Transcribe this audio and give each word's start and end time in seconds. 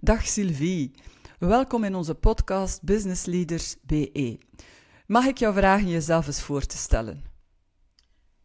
Dag 0.00 0.26
Sylvie. 0.26 0.90
Welkom 1.38 1.84
in 1.84 1.94
onze 1.94 2.14
podcast 2.14 2.82
Business 2.82 3.24
Leaders 3.24 3.76
BE. 3.82 4.38
Mag 5.06 5.26
ik 5.26 5.38
jou 5.38 5.54
vragen 5.54 5.88
jezelf 5.88 6.26
eens 6.26 6.42
voor 6.42 6.66
te 6.66 6.76
stellen? 6.76 7.24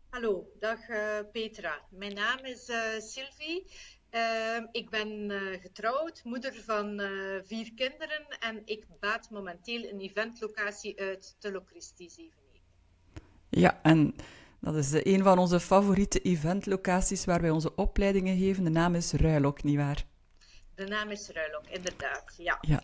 Hallo, 0.10 0.48
dag 0.60 0.90
uh, 0.90 0.98
Petra. 1.32 1.82
Mijn 1.90 2.14
naam 2.14 2.38
is 2.44 2.70
uh, 2.70 2.78
Sylvie. 3.00 3.72
Uh, 4.12 4.64
ik 4.72 4.90
ben 4.90 5.32
getrouwd, 5.62 6.22
moeder 6.24 6.54
van 6.66 7.02
vier 7.44 7.74
kinderen 7.74 8.26
en 8.40 8.62
ik 8.66 8.86
baat 9.00 9.30
momenteel 9.30 9.84
een 9.84 10.00
eventlocatie 10.00 11.00
uit 11.00 11.36
te 11.40 11.52
Locristi 11.52 12.10
7 12.10 12.32
Ja, 13.50 13.80
en 13.82 14.16
dat 14.60 14.76
is 14.76 14.92
een 14.92 15.24
van 15.24 15.38
onze 15.38 15.60
favoriete 15.60 16.20
eventlocaties 16.20 17.26
waar 17.26 17.42
wij 17.42 17.50
onze 17.50 17.76
opleidingen 17.76 18.38
geven. 18.38 18.64
De 18.64 18.70
naam 18.70 18.96
is 18.96 19.12
Ruilok, 19.12 19.64
nietwaar? 19.64 20.12
De 20.76 20.86
naam 20.86 21.10
is 21.10 21.30
Ruilok, 21.30 21.68
inderdaad, 21.68 22.34
ja. 22.38 22.58
ja. 22.62 22.84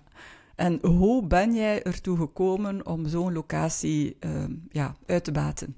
En 0.56 0.80
hoe 0.86 1.28
ben 1.28 1.54
jij 1.56 1.84
ertoe 1.84 2.18
gekomen 2.18 2.86
om 2.86 3.08
zo'n 3.08 3.34
locatie 3.34 4.18
uh, 4.20 4.46
ja, 4.70 4.96
uit 5.06 5.24
te 5.24 5.32
baten? 5.32 5.78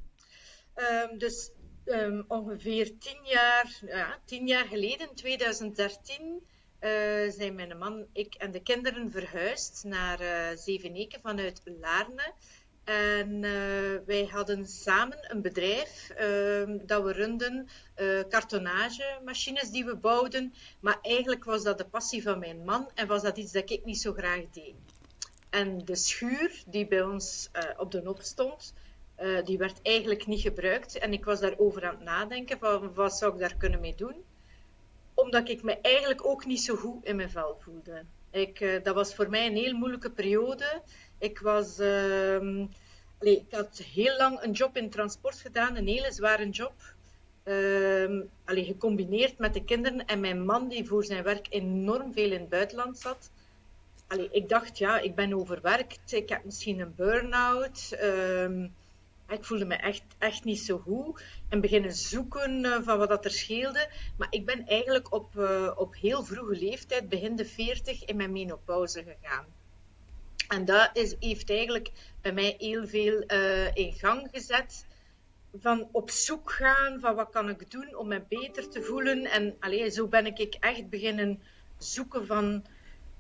Um, 0.76 1.17
dus 1.17 1.52
um, 1.86 2.26
ongeveer 2.27 2.98
tien 3.00 3.20
jaar, 3.23 3.80
ja, 3.86 4.20
tien 4.26 4.48
jaar 4.48 4.66
geleden, 4.66 5.16
2013, 5.16 6.44
uh, 6.81 6.89
zijn 7.31 7.55
mijn 7.55 7.77
man, 7.77 8.05
ik 8.14 8.34
en 8.34 8.52
de 8.52 8.62
kinderen 8.62 9.12
verhuisd 9.12 9.84
naar 9.84 10.22
uh, 10.22 10.58
Zeveneken 10.58 11.22
vanuit 11.22 11.62
Laarne. 11.66 12.34
En 12.84 13.44
uh, 13.44 13.52
wij 14.05 14.27
hadden 14.31 14.67
samen 14.67 15.17
een 15.31 15.41
bedrijf 15.41 16.12
uh, 16.12 16.80
dat 16.85 17.03
we 17.03 17.12
runden, 17.12 17.67
uh, 17.98 18.20
kartonagemachines 18.30 19.70
die 19.70 19.85
we 19.85 19.95
bouwden. 19.95 20.53
Maar 20.80 20.99
eigenlijk 21.02 21.44
was 21.44 21.63
dat 21.63 21.77
de 21.77 21.86
passie 21.86 22.23
van 22.23 22.39
mijn 22.39 22.63
man 22.66 22.89
en 22.95 23.08
was 23.08 23.22
dat 23.22 23.38
iets 23.38 23.52
dat 23.52 23.70
ik 23.70 23.86
niet 23.86 24.02
zo 24.02 24.13
graag 24.13 24.49
deed. 24.52 24.73
En 25.49 25.86
de 25.86 25.95
schuur 25.95 26.64
die 26.67 26.88
bij 26.88 27.02
ons 27.02 27.50
op 27.78 27.91
de 27.91 28.02
nop 28.02 28.22
stond, 28.22 28.73
die 29.44 29.58
werd 29.58 29.80
eigenlijk 29.81 30.28
niet 30.28 30.41
gebruikt. 30.41 30.97
En 30.97 31.13
ik 31.13 31.25
was 31.25 31.39
daarover 31.39 31.86
aan 31.86 31.95
het 31.95 32.03
nadenken 32.03 32.59
van 32.59 32.94
wat 32.94 33.17
zou 33.17 33.34
ik 33.34 33.39
daar 33.39 33.56
kunnen 33.56 33.80
mee 33.80 33.95
doen. 33.95 34.16
Omdat 35.13 35.50
ik 35.50 35.63
me 35.63 35.78
eigenlijk 35.81 36.25
ook 36.25 36.45
niet 36.45 36.61
zo 36.61 36.75
goed 36.75 37.06
in 37.06 37.16
mijn 37.16 37.30
vel 37.30 37.58
voelde. 37.59 38.03
Ik, 38.31 38.80
dat 38.84 38.95
was 38.95 39.16
voor 39.16 39.30
mij 39.30 39.45
een 39.45 39.56
heel 39.56 39.73
moeilijke 39.73 40.11
periode. 40.11 40.81
Ik 41.22 41.39
was... 41.39 41.80
Allee, 43.19 43.38
ik 43.38 43.52
had 43.52 43.77
heel 43.94 44.17
lang 44.17 44.41
een 44.41 44.52
job 44.52 44.77
in 44.77 44.89
transport 44.89 45.39
gedaan, 45.39 45.75
een 45.75 45.88
hele 45.88 46.11
zware 46.11 46.50
job. 46.50 46.73
Allee, 48.45 48.66
gecombineerd 48.66 49.38
met 49.38 49.53
de 49.53 49.63
kinderen 49.63 50.05
en 50.05 50.19
mijn 50.19 50.45
man 50.45 50.67
die 50.67 50.88
voor 50.88 51.03
zijn 51.03 51.23
werk 51.23 51.47
enorm 51.50 52.13
veel 52.13 52.31
in 52.31 52.39
het 52.39 52.50
buitenland 52.50 53.00
zat. 53.00 53.31
Allee, 54.11 54.30
ik 54.31 54.50
dacht, 54.50 54.78
ja, 54.78 55.00
ik 55.00 55.16
ben 55.16 55.33
overwerkt, 55.33 56.11
ik 56.11 56.30
heb 56.30 56.44
misschien 56.44 56.80
een 56.80 56.95
burn-out. 56.95 57.97
Uh, 58.03 58.63
ik 59.28 59.45
voelde 59.45 59.66
me 59.66 59.75
echt, 59.75 60.03
echt 60.17 60.44
niet 60.44 60.59
zo 60.59 60.78
goed. 60.78 61.23
En 61.50 61.61
beginnen 61.61 61.94
zoeken 61.94 62.66
uh, 62.66 62.78
van 62.81 62.97
wat 62.97 63.09
dat 63.09 63.25
er 63.25 63.31
scheelde. 63.31 63.89
Maar 64.17 64.28
ik 64.30 64.45
ben 64.45 64.67
eigenlijk 64.67 65.13
op, 65.13 65.35
uh, 65.35 65.72
op 65.75 65.95
heel 65.95 66.23
vroege 66.23 66.56
leeftijd, 66.56 67.09
begin 67.09 67.35
de 67.35 67.45
40, 67.45 68.06
in 68.06 68.16
mijn 68.16 68.31
menopauze 68.31 69.03
gegaan. 69.03 69.45
En 70.52 70.66
dat 70.66 70.89
is, 70.94 71.16
heeft 71.19 71.49
eigenlijk 71.49 71.91
bij 72.21 72.33
mij 72.33 72.55
heel 72.57 72.88
veel 72.88 73.23
uh, 73.27 73.75
in 73.75 73.94
gang 73.94 74.27
gezet. 74.31 74.85
Van 75.59 75.88
op 75.91 76.09
zoek 76.09 76.52
gaan 76.52 76.99
van 76.99 77.16
wat 77.16 77.30
kan 77.30 77.49
ik 77.49 77.71
doen 77.71 77.95
om 77.95 78.07
me 78.07 78.21
beter 78.30 78.69
te 78.69 78.81
voelen. 78.81 79.25
En 79.25 79.55
allee, 79.59 79.89
zo 79.89 80.07
ben 80.07 80.25
ik 80.25 80.55
echt 80.59 80.89
beginnen 80.89 81.41
zoeken 81.77 82.25
van 82.25 82.66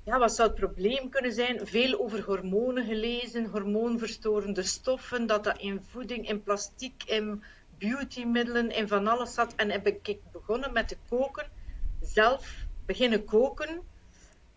ja, 0.03 0.19
wat 0.19 0.35
zou 0.35 0.49
het 0.49 0.59
probleem 0.59 1.09
kunnen 1.09 1.33
zijn. 1.33 1.67
Veel 1.67 1.99
over 1.99 2.23
hormonen 2.23 2.85
gelezen, 2.85 3.45
hormoonverstorende 3.45 4.63
stoffen. 4.63 5.27
Dat 5.27 5.43
dat 5.43 5.57
in 5.57 5.81
voeding, 5.89 6.29
in 6.29 6.43
plastiek, 6.43 7.03
in 7.03 7.43
beautymiddelen, 7.77 8.71
in 8.71 8.87
van 8.87 9.07
alles 9.07 9.33
zat. 9.33 9.55
En 9.55 9.69
heb 9.69 9.87
ik 9.87 10.17
begonnen 10.31 10.73
met 10.73 10.87
te 10.87 10.97
koken. 11.09 11.45
Zelf 12.01 12.65
beginnen 12.85 13.25
koken 13.25 13.81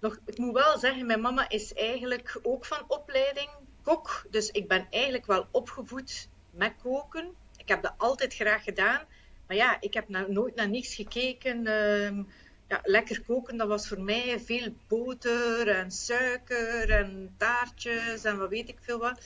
nog, 0.05 0.19
ik 0.27 0.39
moet 0.39 0.53
wel 0.53 0.79
zeggen, 0.79 1.07
mijn 1.07 1.21
mama 1.21 1.49
is 1.49 1.75
eigenlijk 1.75 2.39
ook 2.43 2.65
van 2.65 2.85
opleiding 2.89 3.49
kok. 3.83 4.27
Dus 4.31 4.51
ik 4.51 4.69
ben 4.69 4.87
eigenlijk 4.91 5.27
wel 5.27 5.47
opgevoed 5.51 6.29
met 6.51 6.73
koken. 6.83 7.35
Ik 7.57 7.69
heb 7.69 7.83
dat 7.83 7.95
altijd 7.97 8.35
graag 8.35 8.65
gedaan. 8.65 9.01
Maar 9.47 9.57
ja, 9.57 9.81
ik 9.81 9.95
heb 9.95 10.09
nou 10.09 10.33
nooit 10.33 10.55
naar 10.55 10.69
niks 10.69 10.95
gekeken. 10.95 11.67
Uh, 11.67 12.25
ja, 12.69 12.81
lekker 12.83 13.23
koken, 13.23 13.57
dat 13.57 13.69
was 13.69 13.89
voor 13.89 14.01
mij 14.01 14.41
veel 14.41 14.75
boter 14.89 15.69
en 15.69 15.91
suiker 15.91 16.91
en 16.91 17.35
taartjes 17.37 18.25
en 18.25 18.39
wat 18.39 18.49
weet 18.49 18.69
ik 18.69 18.79
veel 18.81 18.99
wat. 18.99 19.21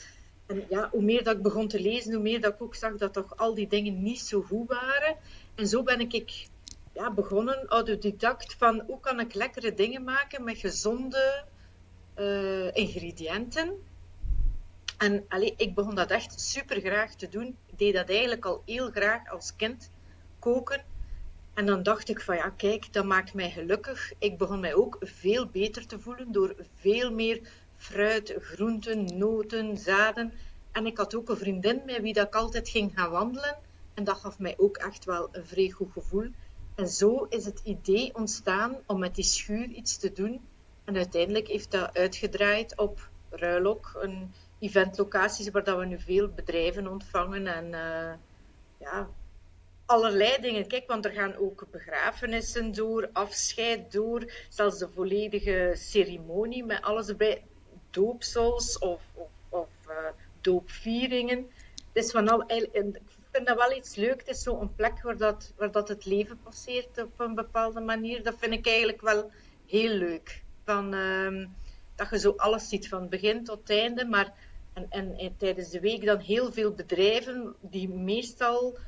En 0.46 0.64
ja, 0.68 0.88
hoe 0.90 1.02
meer 1.02 1.24
dat 1.24 1.36
ik 1.36 1.42
begon 1.42 1.68
te 1.68 1.80
lezen, 1.80 2.12
hoe 2.12 2.22
meer 2.22 2.40
dat 2.40 2.54
ik 2.54 2.62
ook 2.62 2.74
zag 2.74 2.96
dat 2.96 3.12
toch 3.12 3.36
al 3.36 3.54
die 3.54 3.68
dingen 3.68 4.02
niet 4.02 4.20
zo 4.20 4.42
goed 4.42 4.68
waren. 4.68 5.16
En 5.54 5.66
zo 5.66 5.82
ben 5.82 6.00
ik 6.00 6.46
ja, 6.98 7.10
begonnen, 7.10 7.66
autodidact, 7.66 8.54
van 8.54 8.82
hoe 8.86 9.00
kan 9.00 9.20
ik 9.20 9.34
lekkere 9.34 9.74
dingen 9.74 10.04
maken 10.04 10.44
met 10.44 10.58
gezonde 10.58 11.44
uh, 12.16 12.74
ingrediënten. 12.74 13.72
En 14.96 15.24
allee, 15.28 15.54
ik 15.56 15.74
begon 15.74 15.94
dat 15.94 16.10
echt 16.10 16.40
super 16.40 16.80
graag 16.80 17.14
te 17.14 17.28
doen. 17.28 17.56
Ik 17.66 17.78
deed 17.78 17.94
dat 17.94 18.08
eigenlijk 18.08 18.44
al 18.44 18.62
heel 18.64 18.90
graag 18.90 19.30
als 19.30 19.56
kind, 19.56 19.90
koken. 20.38 20.84
En 21.54 21.66
dan 21.66 21.82
dacht 21.82 22.08
ik 22.08 22.20
van 22.20 22.36
ja, 22.36 22.48
kijk, 22.48 22.92
dat 22.92 23.04
maakt 23.04 23.34
mij 23.34 23.50
gelukkig. 23.50 24.12
Ik 24.18 24.38
begon 24.38 24.60
mij 24.60 24.74
ook 24.74 24.96
veel 25.00 25.46
beter 25.46 25.86
te 25.86 25.98
voelen 25.98 26.32
door 26.32 26.54
veel 26.74 27.12
meer 27.12 27.40
fruit, 27.76 28.34
groenten, 28.40 29.18
noten, 29.18 29.76
zaden. 29.76 30.32
En 30.72 30.86
ik 30.86 30.96
had 30.96 31.14
ook 31.14 31.28
een 31.28 31.36
vriendin 31.36 31.82
met 31.86 32.00
wie 32.00 32.12
dat 32.12 32.26
ik 32.26 32.34
altijd 32.34 32.68
ging 32.68 32.92
gaan 32.94 33.10
wandelen. 33.10 33.58
En 33.94 34.04
dat 34.04 34.16
gaf 34.16 34.38
mij 34.38 34.54
ook 34.56 34.76
echt 34.76 35.04
wel 35.04 35.28
een 35.32 35.46
vrij 35.46 35.70
goed 35.70 35.92
gevoel. 35.92 36.30
En 36.78 36.88
zo 36.88 37.26
is 37.28 37.44
het 37.44 37.60
idee 37.64 38.14
ontstaan 38.14 38.76
om 38.86 38.98
met 38.98 39.14
die 39.14 39.24
schuur 39.24 39.68
iets 39.68 39.96
te 39.96 40.12
doen. 40.12 40.40
En 40.84 40.96
uiteindelijk 40.96 41.48
heeft 41.48 41.70
dat 41.70 41.96
uitgedraaid 41.96 42.76
op 42.76 43.08
Ruilok, 43.30 43.98
een 44.00 44.32
eventlocatie 44.58 45.50
waar 45.50 45.64
dat 45.64 45.78
we 45.78 45.84
nu 45.84 46.00
veel 46.00 46.28
bedrijven 46.28 46.88
ontvangen 46.88 47.46
en 47.46 47.64
uh, 47.64 48.12
ja, 48.78 49.08
allerlei 49.86 50.40
dingen. 50.40 50.66
Kijk, 50.66 50.86
want 50.86 51.04
er 51.04 51.10
gaan 51.10 51.36
ook 51.36 51.66
begrafenissen 51.70 52.72
door, 52.72 53.08
afscheid 53.12 53.92
door, 53.92 54.32
zelfs 54.48 54.78
de 54.78 54.88
volledige 54.88 55.72
ceremonie 55.76 56.64
met 56.64 56.82
alles 56.82 57.08
erbij, 57.08 57.44
doopsels 57.90 58.78
of, 58.78 59.02
of, 59.14 59.30
of 59.48 59.68
uh, 59.88 59.94
doopvieringen. 60.40 61.50
Het 61.92 62.04
is 62.04 62.10
van 62.10 62.28
al, 62.28 62.44
vind 63.38 63.58
dat 63.58 63.68
wel 63.68 63.78
iets 63.78 63.94
leuk. 63.94 64.18
Het 64.18 64.28
is 64.28 64.42
zo'n 64.42 64.74
plek 64.74 65.02
waar, 65.02 65.16
dat, 65.16 65.52
waar 65.56 65.70
dat 65.70 65.88
het 65.88 66.04
leven 66.04 66.38
passeert 66.42 67.02
op 67.02 67.20
een 67.20 67.34
bepaalde 67.34 67.80
manier. 67.80 68.22
Dat 68.22 68.34
vind 68.38 68.52
ik 68.52 68.66
eigenlijk 68.66 69.00
wel 69.00 69.30
heel 69.66 69.90
leuk. 69.90 70.42
Van, 70.64 70.94
uh, 70.94 71.46
dat 71.94 72.10
je 72.10 72.18
zo 72.18 72.32
alles 72.36 72.68
ziet, 72.68 72.88
van 72.88 73.08
begin 73.08 73.44
tot 73.44 73.70
einde. 73.70 74.04
Maar, 74.04 74.32
en, 74.72 74.90
en, 75.18 75.34
tijdens 75.36 75.70
de 75.70 75.80
week 75.80 76.04
dan 76.04 76.18
heel 76.18 76.52
veel 76.52 76.72
bedrijven 76.72 77.54
die 77.60 77.88
meestal 77.88 78.78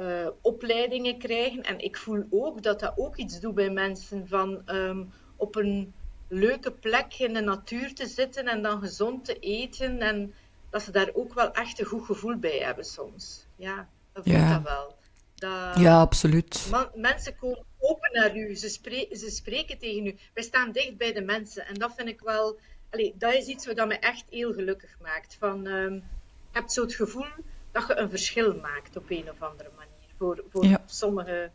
uh, 0.00 0.28
opleidingen 0.40 1.18
krijgen. 1.18 1.62
En 1.62 1.78
ik 1.78 1.96
voel 1.96 2.24
ook 2.30 2.62
dat 2.62 2.80
dat 2.80 2.92
ook 2.96 3.16
iets 3.16 3.40
doet 3.40 3.54
bij 3.54 3.70
mensen 3.70 4.28
van 4.28 4.62
um, 4.66 5.12
op 5.36 5.56
een 5.56 5.94
leuke 6.28 6.72
plek 6.72 7.14
in 7.14 7.32
de 7.32 7.40
natuur 7.40 7.94
te 7.94 8.06
zitten 8.06 8.46
en 8.46 8.62
dan 8.62 8.80
gezond 8.80 9.24
te 9.24 9.38
eten. 9.38 9.98
En 9.98 10.34
dat 10.70 10.82
ze 10.82 10.90
daar 10.90 11.10
ook 11.12 11.34
wel 11.34 11.52
echt 11.52 11.80
een 11.80 11.86
goed 11.86 12.04
gevoel 12.04 12.36
bij 12.36 12.58
hebben 12.58 12.84
soms. 12.84 13.46
Ja, 13.56 13.88
voelt 14.22 14.36
ja. 14.36 14.54
dat 14.54 14.62
wel. 14.62 14.96
Dat 15.34 15.78
ja, 15.78 16.00
absoluut. 16.00 16.66
Man, 16.70 16.90
mensen 16.94 17.36
komen 17.36 17.64
open 17.78 18.12
naar 18.12 18.36
u, 18.36 18.54
ze, 18.56 18.68
spreken, 18.68 19.16
ze 19.16 19.30
spreken 19.30 19.78
tegen 19.78 20.06
u. 20.06 20.16
Wij 20.34 20.42
staan 20.42 20.72
dicht 20.72 20.96
bij 20.96 21.12
de 21.12 21.20
mensen 21.20 21.66
en 21.66 21.74
dat 21.74 21.94
vind 21.96 22.08
ik 22.08 22.20
wel... 22.20 22.58
Allee, 22.90 23.14
dat 23.18 23.34
is 23.34 23.46
iets 23.46 23.66
wat 23.66 23.86
me 23.86 23.98
echt 23.98 24.24
heel 24.30 24.52
gelukkig 24.52 24.96
maakt. 25.00 25.36
Van, 25.38 25.66
um, 25.66 25.94
je 25.94 26.02
hebt 26.50 26.72
zo 26.72 26.82
het 26.82 26.94
gevoel 26.94 27.26
dat 27.72 27.86
je 27.86 27.96
een 27.96 28.10
verschil 28.10 28.54
maakt 28.54 28.96
op 28.96 29.10
een 29.10 29.30
of 29.30 29.42
andere 29.42 29.70
manier. 29.76 29.92
Voor, 30.18 30.44
voor 30.50 30.64
ja. 30.64 30.82
sommige 30.86 31.50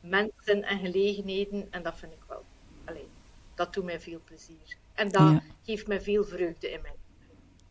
mensen 0.00 0.62
en 0.62 0.78
gelegenheden. 0.78 1.66
En 1.70 1.82
dat 1.82 1.98
vind 1.98 2.12
ik 2.12 2.22
wel... 2.28 2.44
Allee, 2.84 3.08
dat 3.54 3.74
doet 3.74 3.84
mij 3.84 4.00
veel 4.00 4.20
plezier. 4.24 4.76
En 4.94 5.08
dat 5.08 5.22
ja. 5.22 5.42
geeft 5.64 5.86
mij 5.86 6.00
veel 6.00 6.24
vreugde 6.24 6.70
in 6.70 6.80
mijn 6.80 6.94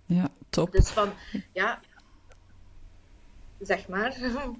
ja, 0.07 0.29
top. 0.49 0.71
Dus 0.71 0.89
van, 0.89 1.13
ja, 1.53 1.79
zeg 3.59 3.87
maar. 3.87 4.17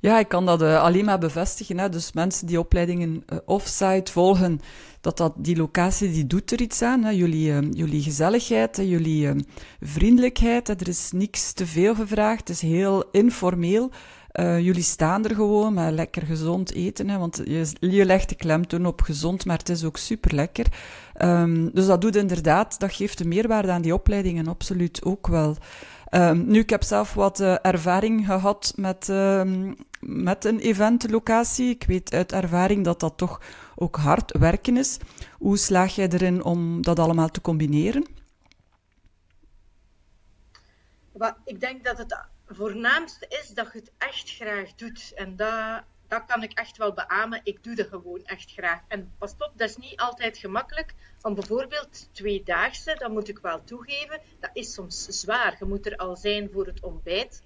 Ja, 0.00 0.18
ik 0.18 0.28
kan 0.28 0.46
dat 0.46 0.62
uh, 0.62 0.82
alleen 0.82 1.04
maar 1.04 1.18
bevestigen. 1.18 1.78
Hè. 1.78 1.88
Dus 1.88 2.12
mensen 2.12 2.46
die 2.46 2.58
opleidingen 2.58 3.24
uh, 3.32 3.38
offsite 3.44 4.12
volgen, 4.12 4.60
dat, 5.00 5.16
dat 5.16 5.32
die 5.36 5.56
locatie 5.56 6.10
die 6.10 6.26
doet 6.26 6.52
er 6.52 6.60
iets 6.60 6.82
aan. 6.82 7.04
Hè. 7.04 7.10
Jullie, 7.10 7.50
uh, 7.50 7.58
jullie 7.70 8.02
gezelligheid, 8.02 8.76
jullie 8.76 9.30
vriendelijkheid. 9.80 10.68
Er 10.68 10.88
is 10.88 11.10
niks 11.12 11.52
te 11.52 11.66
veel 11.66 11.94
gevraagd. 11.94 12.38
Het 12.38 12.48
is 12.48 12.60
heel 12.60 13.04
informeel. 13.10 13.90
Jullie 14.32 14.82
staan 14.82 15.24
er 15.24 15.34
gewoon 15.34 15.74
met 15.74 15.92
lekker 15.92 16.22
gezond 16.22 16.72
eten, 16.72 17.08
hè, 17.08 17.18
want 17.18 17.40
je, 17.80 18.04
legt 18.04 18.28
de 18.28 18.34
klemtoon 18.34 18.86
op 18.86 19.00
gezond, 19.00 19.44
maar 19.44 19.58
het 19.58 19.68
is 19.68 19.84
ook 19.84 19.96
super 19.96 20.34
lekker. 20.34 20.66
Um, 21.22 21.70
dus 21.72 21.86
dat 21.86 22.00
doet 22.00 22.16
inderdaad, 22.16 22.80
dat 22.80 22.92
geeft 22.92 23.18
de 23.18 23.24
meerwaarde 23.24 23.72
aan 23.72 23.82
die 23.82 23.94
opleidingen 23.94 24.48
absoluut 24.48 25.04
ook 25.04 25.26
wel. 25.26 25.56
Um, 26.10 26.46
nu, 26.46 26.58
ik 26.58 26.70
heb 26.70 26.82
zelf 26.82 27.14
wat 27.14 27.40
uh, 27.40 27.56
ervaring 27.62 28.26
gehad 28.26 28.72
met, 28.76 29.08
um, 29.08 29.76
met 30.00 30.44
een 30.44 30.58
eventlocatie. 30.58 31.70
Ik 31.70 31.84
weet 31.84 32.12
uit 32.12 32.32
ervaring 32.32 32.84
dat 32.84 33.00
dat 33.00 33.16
toch 33.16 33.40
ook 33.74 33.96
hard 33.96 34.38
werken 34.38 34.76
is. 34.76 34.98
Hoe 35.38 35.56
slaag 35.56 35.94
jij 35.94 36.08
erin 36.08 36.44
om 36.44 36.82
dat 36.82 36.98
allemaal 36.98 37.28
te 37.28 37.40
combineren? 37.40 38.06
Ik 41.44 41.60
denk 41.60 41.84
dat 41.84 41.98
het 41.98 42.24
voornaamste 42.46 43.26
is 43.28 43.48
dat 43.48 43.72
je 43.72 43.78
het 43.78 43.92
echt 43.98 44.30
graag 44.30 44.74
doet. 44.74 45.12
En 45.14 45.36
dat, 45.36 45.82
dat 46.10 46.24
kan 46.26 46.42
ik 46.42 46.52
echt 46.52 46.76
wel 46.76 46.92
beamen. 46.92 47.40
Ik 47.42 47.64
doe 47.64 47.74
dat 47.74 47.86
gewoon 47.86 48.24
echt 48.24 48.50
graag. 48.52 48.80
En 48.88 49.12
pas 49.18 49.32
op, 49.32 49.52
dat 49.54 49.68
is 49.68 49.76
niet 49.76 50.00
altijd 50.00 50.38
gemakkelijk. 50.38 50.94
Om 51.22 51.34
bijvoorbeeld 51.34 52.08
tweedaagse, 52.12 52.94
dat 52.98 53.10
moet 53.10 53.28
ik 53.28 53.38
wel 53.38 53.64
toegeven, 53.64 54.20
dat 54.40 54.50
is 54.52 54.72
soms 54.72 55.04
zwaar. 55.04 55.56
Je 55.58 55.64
moet 55.64 55.86
er 55.86 55.96
al 55.96 56.16
zijn 56.16 56.50
voor 56.52 56.66
het 56.66 56.82
ontbijt. 56.82 57.42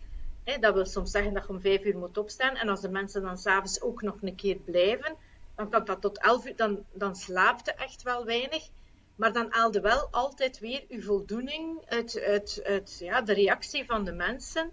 dat 0.61 0.75
wil 0.75 0.87
soms 0.87 1.11
zeggen 1.11 1.35
dat 1.35 1.43
je 1.43 1.49
om 1.49 1.61
vijf 1.61 1.85
uur 1.85 1.99
moet 1.99 2.19
opstaan. 2.19 2.57
En 2.57 2.69
als 2.69 2.81
de 2.81 2.89
mensen 2.89 3.23
dan 3.23 3.39
s'avonds 3.39 3.81
ook 3.81 4.03
nog 4.03 4.17
een 4.21 4.35
keer 4.35 4.57
blijven, 4.57 5.17
dan 5.55 5.71
kan 5.71 5.85
dat 5.85 6.01
tot 6.01 6.19
elf 6.19 6.47
uur, 6.47 6.57
dan, 6.57 6.85
dan 6.93 7.17
slaapt 7.17 7.67
je 7.67 7.75
echt 7.75 8.03
wel 8.03 8.25
weinig. 8.25 8.69
Maar 9.17 9.33
dan 9.33 9.47
haalde 9.51 9.81
wel 9.81 10.09
altijd 10.11 10.59
weer 10.59 10.85
uw 10.89 11.03
voldoening 11.03 11.83
uit, 11.87 12.21
uit, 12.21 12.61
uit 12.65 12.97
ja, 12.99 13.23
de 13.23 13.35
reactie 13.35 13.85
van 13.85 14.05
de 14.05 14.13
mensen. 14.13 14.73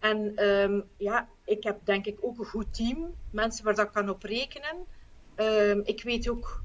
En 0.00 0.46
um, 0.46 0.88
ja, 0.96 1.28
ik 1.44 1.62
heb 1.64 1.78
denk 1.84 2.06
ik 2.06 2.18
ook 2.20 2.38
een 2.38 2.44
goed 2.44 2.74
team, 2.74 3.14
mensen 3.30 3.64
waar 3.64 3.74
dat 3.74 3.90
kan 3.90 4.08
op 4.08 4.22
rekenen. 4.22 4.86
Um, 5.36 5.80
ik 5.84 6.02
weet 6.02 6.28
ook, 6.28 6.62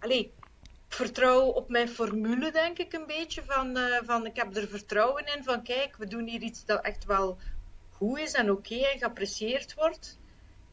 allez, 0.00 0.26
vertrouw 0.88 1.42
op 1.46 1.68
mijn 1.68 1.88
formule 1.88 2.52
denk 2.52 2.78
ik 2.78 2.92
een 2.92 3.06
beetje, 3.06 3.42
van, 3.46 3.76
uh, 3.76 3.96
van 4.04 4.26
ik 4.26 4.36
heb 4.36 4.56
er 4.56 4.68
vertrouwen 4.68 5.24
in, 5.36 5.44
van 5.44 5.62
kijk, 5.62 5.96
we 5.96 6.06
doen 6.06 6.26
hier 6.26 6.40
iets 6.40 6.64
dat 6.64 6.84
echt 6.84 7.04
wel 7.04 7.38
goed 7.90 8.18
is 8.18 8.32
en 8.32 8.50
oké 8.50 8.74
en 8.74 8.98
geapprecieerd 8.98 9.74
wordt. 9.74 10.18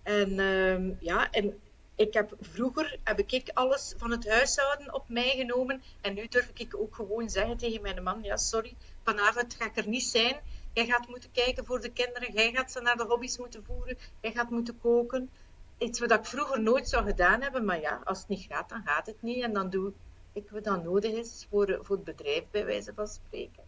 En 0.03 0.39
um, 0.39 0.97
ja, 0.99 1.31
en 1.31 1.59
ik 1.95 2.13
heb 2.13 2.35
vroeger 2.39 2.99
heb 3.03 3.19
ik 3.19 3.49
alles 3.53 3.93
van 3.97 4.11
het 4.11 4.29
huishouden 4.29 4.93
op 4.93 5.03
mij 5.07 5.29
genomen 5.29 5.81
en 6.01 6.13
nu 6.13 6.27
durf 6.27 6.51
ik 6.53 6.77
ook 6.77 6.95
gewoon 6.95 7.29
zeggen 7.29 7.57
tegen 7.57 7.81
mijn 7.81 8.03
man, 8.03 8.23
ja 8.23 8.37
sorry, 8.37 8.75
vanavond 9.03 9.53
ga 9.53 9.65
ik 9.65 9.77
er 9.77 9.87
niet 9.87 10.03
zijn 10.03 10.39
Jij 10.73 10.85
gaat 10.85 11.07
moeten 11.07 11.31
kijken 11.31 11.65
voor 11.65 11.81
de 11.81 11.91
kinderen. 11.91 12.33
Jij 12.33 12.51
gaat 12.51 12.71
ze 12.71 12.81
naar 12.81 12.97
de 12.97 13.05
hobby's 13.05 13.37
moeten 13.37 13.63
voeren. 13.63 13.97
Jij 14.21 14.31
gaat 14.31 14.49
moeten 14.49 14.79
koken. 14.79 15.29
Iets 15.77 15.99
wat 15.99 16.11
ik 16.11 16.25
vroeger 16.25 16.61
nooit 16.61 16.89
zou 16.89 17.05
gedaan 17.05 17.41
hebben. 17.41 17.65
Maar 17.65 17.81
ja, 17.81 18.01
als 18.03 18.19
het 18.19 18.27
niet 18.27 18.45
gaat, 18.49 18.69
dan 18.69 18.81
gaat 18.85 19.05
het 19.05 19.21
niet. 19.21 19.43
En 19.43 19.53
dan 19.53 19.69
doe 19.69 19.93
ik 20.33 20.49
wat 20.49 20.63
dan 20.63 20.83
nodig 20.83 21.11
is 21.11 21.47
voor, 21.49 21.79
voor 21.81 21.95
het 21.95 22.05
bedrijf, 22.05 22.43
bij 22.51 22.65
wijze 22.65 22.93
van 22.95 23.07
spreken. 23.07 23.63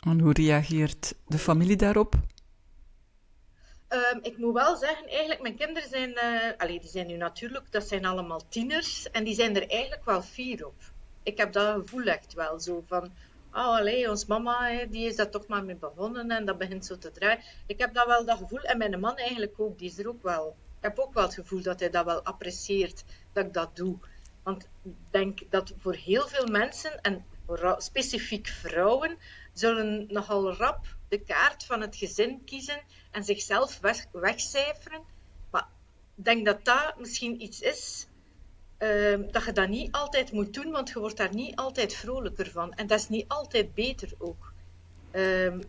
En 0.00 0.20
hoe 0.20 0.32
reageert 0.32 1.14
de 1.26 1.38
familie 1.38 1.76
daarop? 1.76 2.14
Um, 3.88 4.18
ik 4.22 4.38
moet 4.38 4.54
wel 4.54 4.76
zeggen, 4.76 5.08
eigenlijk, 5.08 5.42
mijn 5.42 5.56
kinderen 5.56 5.88
zijn, 5.88 6.10
uh, 6.10 6.58
allee, 6.58 6.80
die 6.80 6.88
zijn 6.88 7.06
nu 7.06 7.16
natuurlijk, 7.16 7.72
dat 7.72 7.88
zijn 7.88 8.04
allemaal 8.04 8.48
tieners, 8.48 9.10
en 9.10 9.24
die 9.24 9.34
zijn 9.34 9.56
er 9.56 9.68
eigenlijk 9.68 10.04
wel 10.04 10.22
fier 10.22 10.66
op. 10.66 10.74
Ik 11.22 11.38
heb 11.38 11.52
dat 11.52 11.74
gevoel 11.74 12.04
echt 12.04 12.34
wel 12.34 12.60
zo 12.60 12.84
van, 12.86 13.12
oh 13.54 13.76
allee, 13.78 14.10
ons 14.10 14.26
mama, 14.26 14.84
die 14.90 15.06
is 15.06 15.16
daar 15.16 15.30
toch 15.30 15.46
maar 15.46 15.64
mee 15.64 15.76
begonnen 15.76 16.30
en 16.30 16.44
dat 16.44 16.58
begint 16.58 16.86
zo 16.86 16.98
te 16.98 17.10
draaien. 17.10 17.42
Ik 17.66 17.78
heb 17.78 17.94
dat 17.94 18.06
wel 18.06 18.24
dat 18.24 18.38
gevoel, 18.38 18.62
en 18.62 18.78
mijn 18.78 19.00
man 19.00 19.16
eigenlijk 19.16 19.60
ook, 19.60 19.78
die 19.78 19.88
is 19.88 19.98
er 19.98 20.08
ook 20.08 20.22
wel. 20.22 20.56
Ik 20.76 20.82
heb 20.82 20.98
ook 20.98 21.14
wel 21.14 21.22
het 21.22 21.34
gevoel 21.34 21.62
dat 21.62 21.80
hij 21.80 21.90
dat 21.90 22.04
wel 22.04 22.22
apprecieert, 22.22 23.04
dat 23.32 23.44
ik 23.44 23.52
dat 23.52 23.76
doe. 23.76 23.98
Want 24.42 24.68
ik 24.82 24.92
denk 25.10 25.50
dat 25.50 25.72
voor 25.78 25.94
heel 25.94 26.28
veel 26.28 26.46
mensen, 26.46 27.00
en 27.00 27.24
specifiek 27.78 28.46
vrouwen, 28.46 29.18
zullen 29.52 30.06
nogal 30.08 30.54
rap 30.54 30.86
de 31.08 31.18
kaart 31.18 31.64
van 31.64 31.80
het 31.80 31.96
gezin 31.96 32.44
kiezen 32.44 32.82
en 33.10 33.24
zichzelf 33.24 33.80
weg, 33.80 34.06
wegcijferen. 34.12 35.02
Maar 35.50 35.68
ik 36.16 36.24
denk 36.24 36.46
dat 36.46 36.64
dat 36.64 36.98
misschien 36.98 37.42
iets 37.42 37.60
is 37.60 38.06
Ehm, 38.84 39.30
dat 39.30 39.44
je 39.44 39.52
dat 39.52 39.68
niet 39.68 39.92
altijd 39.92 40.32
moet 40.32 40.54
doen, 40.54 40.70
want 40.70 40.88
je 40.88 40.98
wordt 40.98 41.16
daar 41.16 41.34
niet 41.34 41.56
altijd 41.56 41.94
vrolijker 41.94 42.50
van. 42.50 42.72
En 42.72 42.86
dat 42.86 42.98
is 42.98 43.08
niet 43.08 43.28
altijd 43.28 43.74
beter 43.74 44.12
ook. 44.18 44.52
Um, 45.12 45.60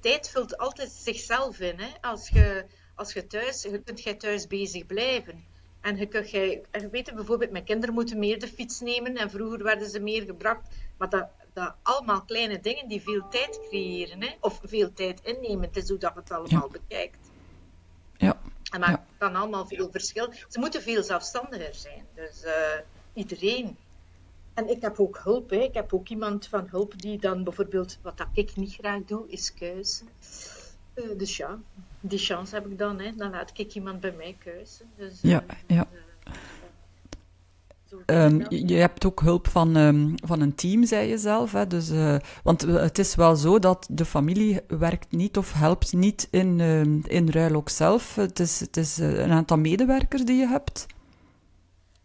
tijd 0.00 0.28
vult 0.28 0.58
altijd 0.58 0.90
zichzelf 0.90 1.60
in. 1.60 1.78
Hè? 1.78 1.88
Als, 2.00 2.28
je, 2.28 2.64
als 2.94 3.12
je 3.12 3.26
thuis, 3.26 3.62
je 3.62 3.82
kunt 3.82 4.02
jij 4.02 4.14
thuis 4.14 4.46
bezig 4.46 4.86
blijven. 4.86 5.44
En 5.80 5.96
je, 5.96 6.06
kunt, 6.06 6.30
jij, 6.30 6.62
je 6.72 6.88
weet 6.90 7.14
bijvoorbeeld, 7.14 7.50
mijn 7.50 7.64
kinderen 7.64 7.94
moeten 7.94 8.18
meer 8.18 8.38
de 8.38 8.48
fiets 8.48 8.80
nemen 8.80 9.16
en 9.16 9.30
vroeger 9.30 9.62
werden 9.62 9.90
ze 9.90 10.00
meer 10.00 10.22
gebracht. 10.22 10.68
Maar 10.98 11.08
dat, 11.08 11.28
dat 11.52 11.74
allemaal 11.82 12.24
kleine 12.24 12.60
dingen 12.60 12.88
die 12.88 13.02
veel 13.02 13.28
tijd 13.28 13.60
creëren, 13.68 14.22
hè? 14.22 14.34
of 14.40 14.60
veel 14.62 14.92
tijd 14.92 15.20
innemen. 15.22 15.64
Het 15.64 15.76
is 15.76 15.88
hoe 15.88 15.98
dat 15.98 16.12
je 16.14 16.20
het 16.20 16.30
allemaal 16.30 16.68
bekijkt. 16.68 17.27
En 18.70 18.80
maar 18.80 18.90
het 18.90 19.00
kan 19.18 19.34
allemaal 19.34 19.66
veel 19.66 19.90
verschil. 19.90 20.32
Ze 20.48 20.58
moeten 20.58 20.82
veel 20.82 21.02
zelfstandiger 21.02 21.74
zijn. 21.74 22.06
Dus 22.14 22.44
uh, 22.44 22.52
iedereen. 23.12 23.76
En 24.54 24.68
ik 24.68 24.82
heb 24.82 25.00
ook 25.00 25.20
hulp. 25.22 25.50
Hè. 25.50 25.56
Ik 25.56 25.74
heb 25.74 25.92
ook 25.92 26.08
iemand 26.08 26.46
van 26.46 26.68
hulp 26.70 27.00
die 27.00 27.18
dan 27.18 27.44
bijvoorbeeld, 27.44 27.98
wat 28.02 28.16
dat 28.16 28.28
ik 28.32 28.56
niet 28.56 28.74
graag 28.74 29.04
doe, 29.04 29.28
is 29.28 29.54
keuzen. 29.54 30.08
Uh, 30.94 31.18
dus 31.18 31.36
ja, 31.36 31.58
die 32.00 32.18
chance 32.18 32.54
heb 32.54 32.66
ik 32.66 32.78
dan. 32.78 33.00
Hè. 33.00 33.14
Dan 33.14 33.30
laat 33.30 33.58
ik 33.58 33.74
iemand 33.74 34.00
bij 34.00 34.12
mij 34.12 34.36
keuzen. 34.38 34.90
Dus, 34.96 35.18
ja, 35.22 35.44
uh, 35.50 35.76
ja. 35.76 35.86
Um, 38.06 38.44
je 38.48 38.74
hebt 38.74 39.04
ook 39.04 39.20
hulp 39.20 39.48
van, 39.48 39.76
um, 39.76 40.14
van 40.24 40.40
een 40.40 40.54
team, 40.54 40.84
zei 40.84 41.08
je 41.08 41.18
zelf. 41.18 41.52
Hè? 41.52 41.66
Dus, 41.66 41.90
uh, 41.90 42.16
want 42.42 42.60
het 42.62 42.98
is 42.98 43.14
wel 43.14 43.36
zo 43.36 43.58
dat 43.58 43.86
de 43.90 44.04
familie 44.04 44.60
werkt 44.68 45.12
niet 45.12 45.36
of 45.36 45.52
helpt 45.52 45.92
niet 45.92 46.28
in, 46.30 46.58
uh, 46.58 46.80
in 47.02 47.30
Ruilok 47.30 47.68
zelf. 47.68 48.14
Het 48.14 48.38
is, 48.38 48.60
het 48.60 48.76
is 48.76 48.98
uh, 48.98 49.18
een 49.18 49.30
aantal 49.30 49.56
medewerkers 49.56 50.24
die 50.24 50.36
je 50.36 50.46
hebt. 50.46 50.86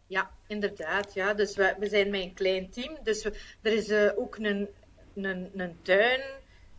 Ja, 0.07 0.30
inderdaad. 0.47 1.13
Ja. 1.13 1.33
Dus 1.33 1.56
we, 1.56 1.75
we 1.80 1.88
zijn 1.88 2.09
met 2.09 2.21
een 2.21 2.33
klein 2.33 2.69
team. 2.69 2.97
Dus 3.03 3.24
we, 3.24 3.33
er 3.62 3.74
is 3.74 3.89
uh, 3.89 4.09
ook 4.15 4.38
een, 4.38 4.68
een, 5.15 5.50
een 5.56 5.75
tuin 5.81 6.21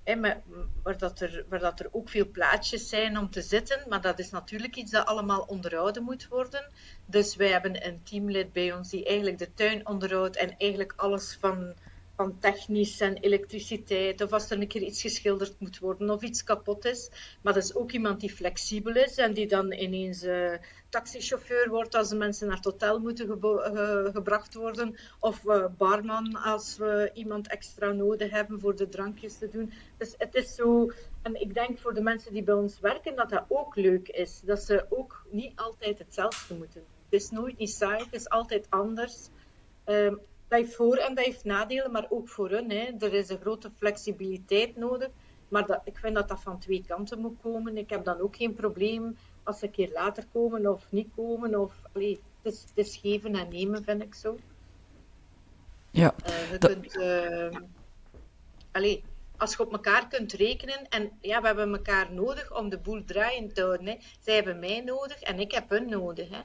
Maar, 0.05 0.43
waar, 0.83 0.99
dat 0.99 1.21
er, 1.21 1.45
dat 1.49 1.81
er 1.81 1.89
ook 1.93 2.09
veel 2.09 2.31
plaatsjes 2.31 2.89
zijn 2.89 3.19
om 3.19 3.31
te 3.31 3.43
zitten. 3.43 3.89
Maar 3.89 4.01
dat 4.01 4.19
is 4.19 4.31
natuurlijk 4.31 4.77
iets 4.77 4.91
dat 4.91 5.07
allemaal 5.07 5.41
onderhouden 5.41 6.03
moet 6.03 6.29
worden. 6.29 6.73
Dus 7.07 7.37
wij 7.37 7.49
hebben 7.49 7.87
een 7.87 8.03
teamlid 8.03 8.53
bij 8.53 8.73
ons 8.73 8.91
die 8.91 9.05
eigenlijk 9.05 9.39
de 9.39 9.55
tuin 9.55 9.87
onderhoudt 9.87 10.37
en 10.37 10.55
eigenlijk 10.59 10.93
alles 10.97 11.37
van 11.41 11.75
van 12.17 12.39
technisch 12.39 13.01
en 13.01 13.17
elektriciteit, 13.17 14.21
of 14.21 14.33
als 14.33 14.51
er 14.51 14.61
een 14.61 14.69
keer 14.69 14.83
iets 14.83 15.01
geschilderd 15.01 15.55
moet 15.59 15.79
worden 15.79 16.11
of 16.11 16.23
iets 16.23 16.45
kapot 16.45 16.85
is. 16.85 17.11
Maar 17.43 17.53
dat 17.53 17.65
is 17.65 17.75
ook 17.75 17.93
iemand 17.93 18.21
die 18.21 18.31
flexibel 18.31 18.95
is 18.95 19.17
en 19.17 19.35
die 19.35 19.47
dan 19.47 19.73
ineens 19.73 20.23
uh, 20.23 20.55
taxichauffeur 20.89 21.69
wordt 21.69 21.95
als 21.95 22.09
de 22.09 22.17
mensen 22.17 22.47
naar 22.47 22.57
het 22.57 22.65
hotel 22.65 22.99
moeten 22.99 23.27
gebracht 24.13 24.55
worden, 24.55 24.97
of 25.21 25.45
uh, 25.45 25.67
barman 25.77 26.37
als 26.37 26.77
we 26.77 27.11
iemand 27.15 27.49
extra 27.49 27.93
nodig 27.93 28.31
hebben 28.31 28.61
voor 28.61 28.77
de 28.77 28.89
drankjes 28.89 29.39
te 29.39 29.49
doen. 29.49 29.73
Dus 29.99 30.15
het 30.19 30.35
is 30.35 30.55
zo, 30.55 30.91
en 31.23 31.41
ik 31.41 31.55
denk 31.55 31.79
voor 31.79 31.95
de 31.95 32.03
mensen 32.03 32.33
die 32.33 32.43
bij 32.43 32.55
ons 32.55 32.81
werken 32.81 33.17
dat 33.17 33.31
dat 33.31 33.45
ook 33.49 33.77
leuk 33.77 34.09
is, 34.09 34.41
dat 34.45 34.63
ze 34.63 34.87
ook 34.89 35.27
niet 35.31 35.53
altijd 35.57 35.99
hetzelfde 35.99 36.55
moeten 36.55 36.81
doen. 36.81 37.03
Het 37.11 37.23
is 37.23 37.31
nooit 37.31 37.59
niet 37.59 37.71
saai, 37.71 38.05
het 38.05 38.15
is 38.15 38.29
altijd 38.29 38.67
anders. 38.71 39.29
Um, 39.87 40.21
dat 40.49 40.59
heeft 40.59 40.75
voor- 40.75 40.97
en 40.97 41.15
dat 41.15 41.25
heeft 41.25 41.45
nadelen, 41.45 41.91
maar 41.91 42.07
ook 42.09 42.29
voor 42.29 42.51
hun. 42.51 42.71
Hè. 42.71 42.91
Er 42.99 43.13
is 43.13 43.29
een 43.29 43.41
grote 43.41 43.71
flexibiliteit 43.77 44.77
nodig. 44.77 45.09
Maar 45.49 45.67
dat, 45.67 45.81
ik 45.85 45.99
vind 45.99 46.15
dat 46.15 46.29
dat 46.29 46.43
van 46.43 46.59
twee 46.59 46.85
kanten 46.87 47.21
moet 47.21 47.41
komen. 47.43 47.77
Ik 47.77 47.91
heb 47.91 48.05
dan 48.05 48.21
ook 48.21 48.37
geen 48.37 48.55
probleem 48.55 49.17
als 49.43 49.59
ze 49.59 49.65
een 49.65 49.71
keer 49.71 49.91
later 49.93 50.25
komen 50.33 50.73
of 50.73 50.87
niet 50.91 51.09
komen. 51.17 51.61
Of, 51.61 51.75
allee, 51.93 52.21
het, 52.43 52.53
is, 52.53 52.61
het 52.61 52.87
is 52.87 52.97
geven 52.97 53.35
en 53.35 53.49
nemen, 53.49 53.85
vind 53.85 54.03
ik 54.03 54.15
zo. 54.15 54.39
Ja. 55.91 56.15
Uh, 56.29 56.51
je 56.51 56.59
kunt... 56.59 56.97
Uh, 56.97 57.61
allee, 58.73 59.05
als 59.37 59.57
je 59.57 59.63
op 59.63 59.73
elkaar 59.73 60.09
kunt 60.09 60.33
rekenen 60.33 60.89
en 60.89 61.11
ja, 61.21 61.41
we 61.41 61.47
hebben 61.47 61.73
elkaar 61.73 62.13
nodig 62.13 62.57
om 62.57 62.69
de 62.69 62.79
boel 62.79 63.05
draaiend 63.05 63.55
te 63.55 63.63
houden. 63.63 63.87
Hè. 63.87 63.97
Zij 64.21 64.35
hebben 64.35 64.59
mij 64.59 64.81
nodig 64.81 65.21
en 65.21 65.41
ik 65.41 65.53
heb 65.53 65.71
hun 65.71 65.89
nodig. 65.89 66.29
Hè. 66.29 66.41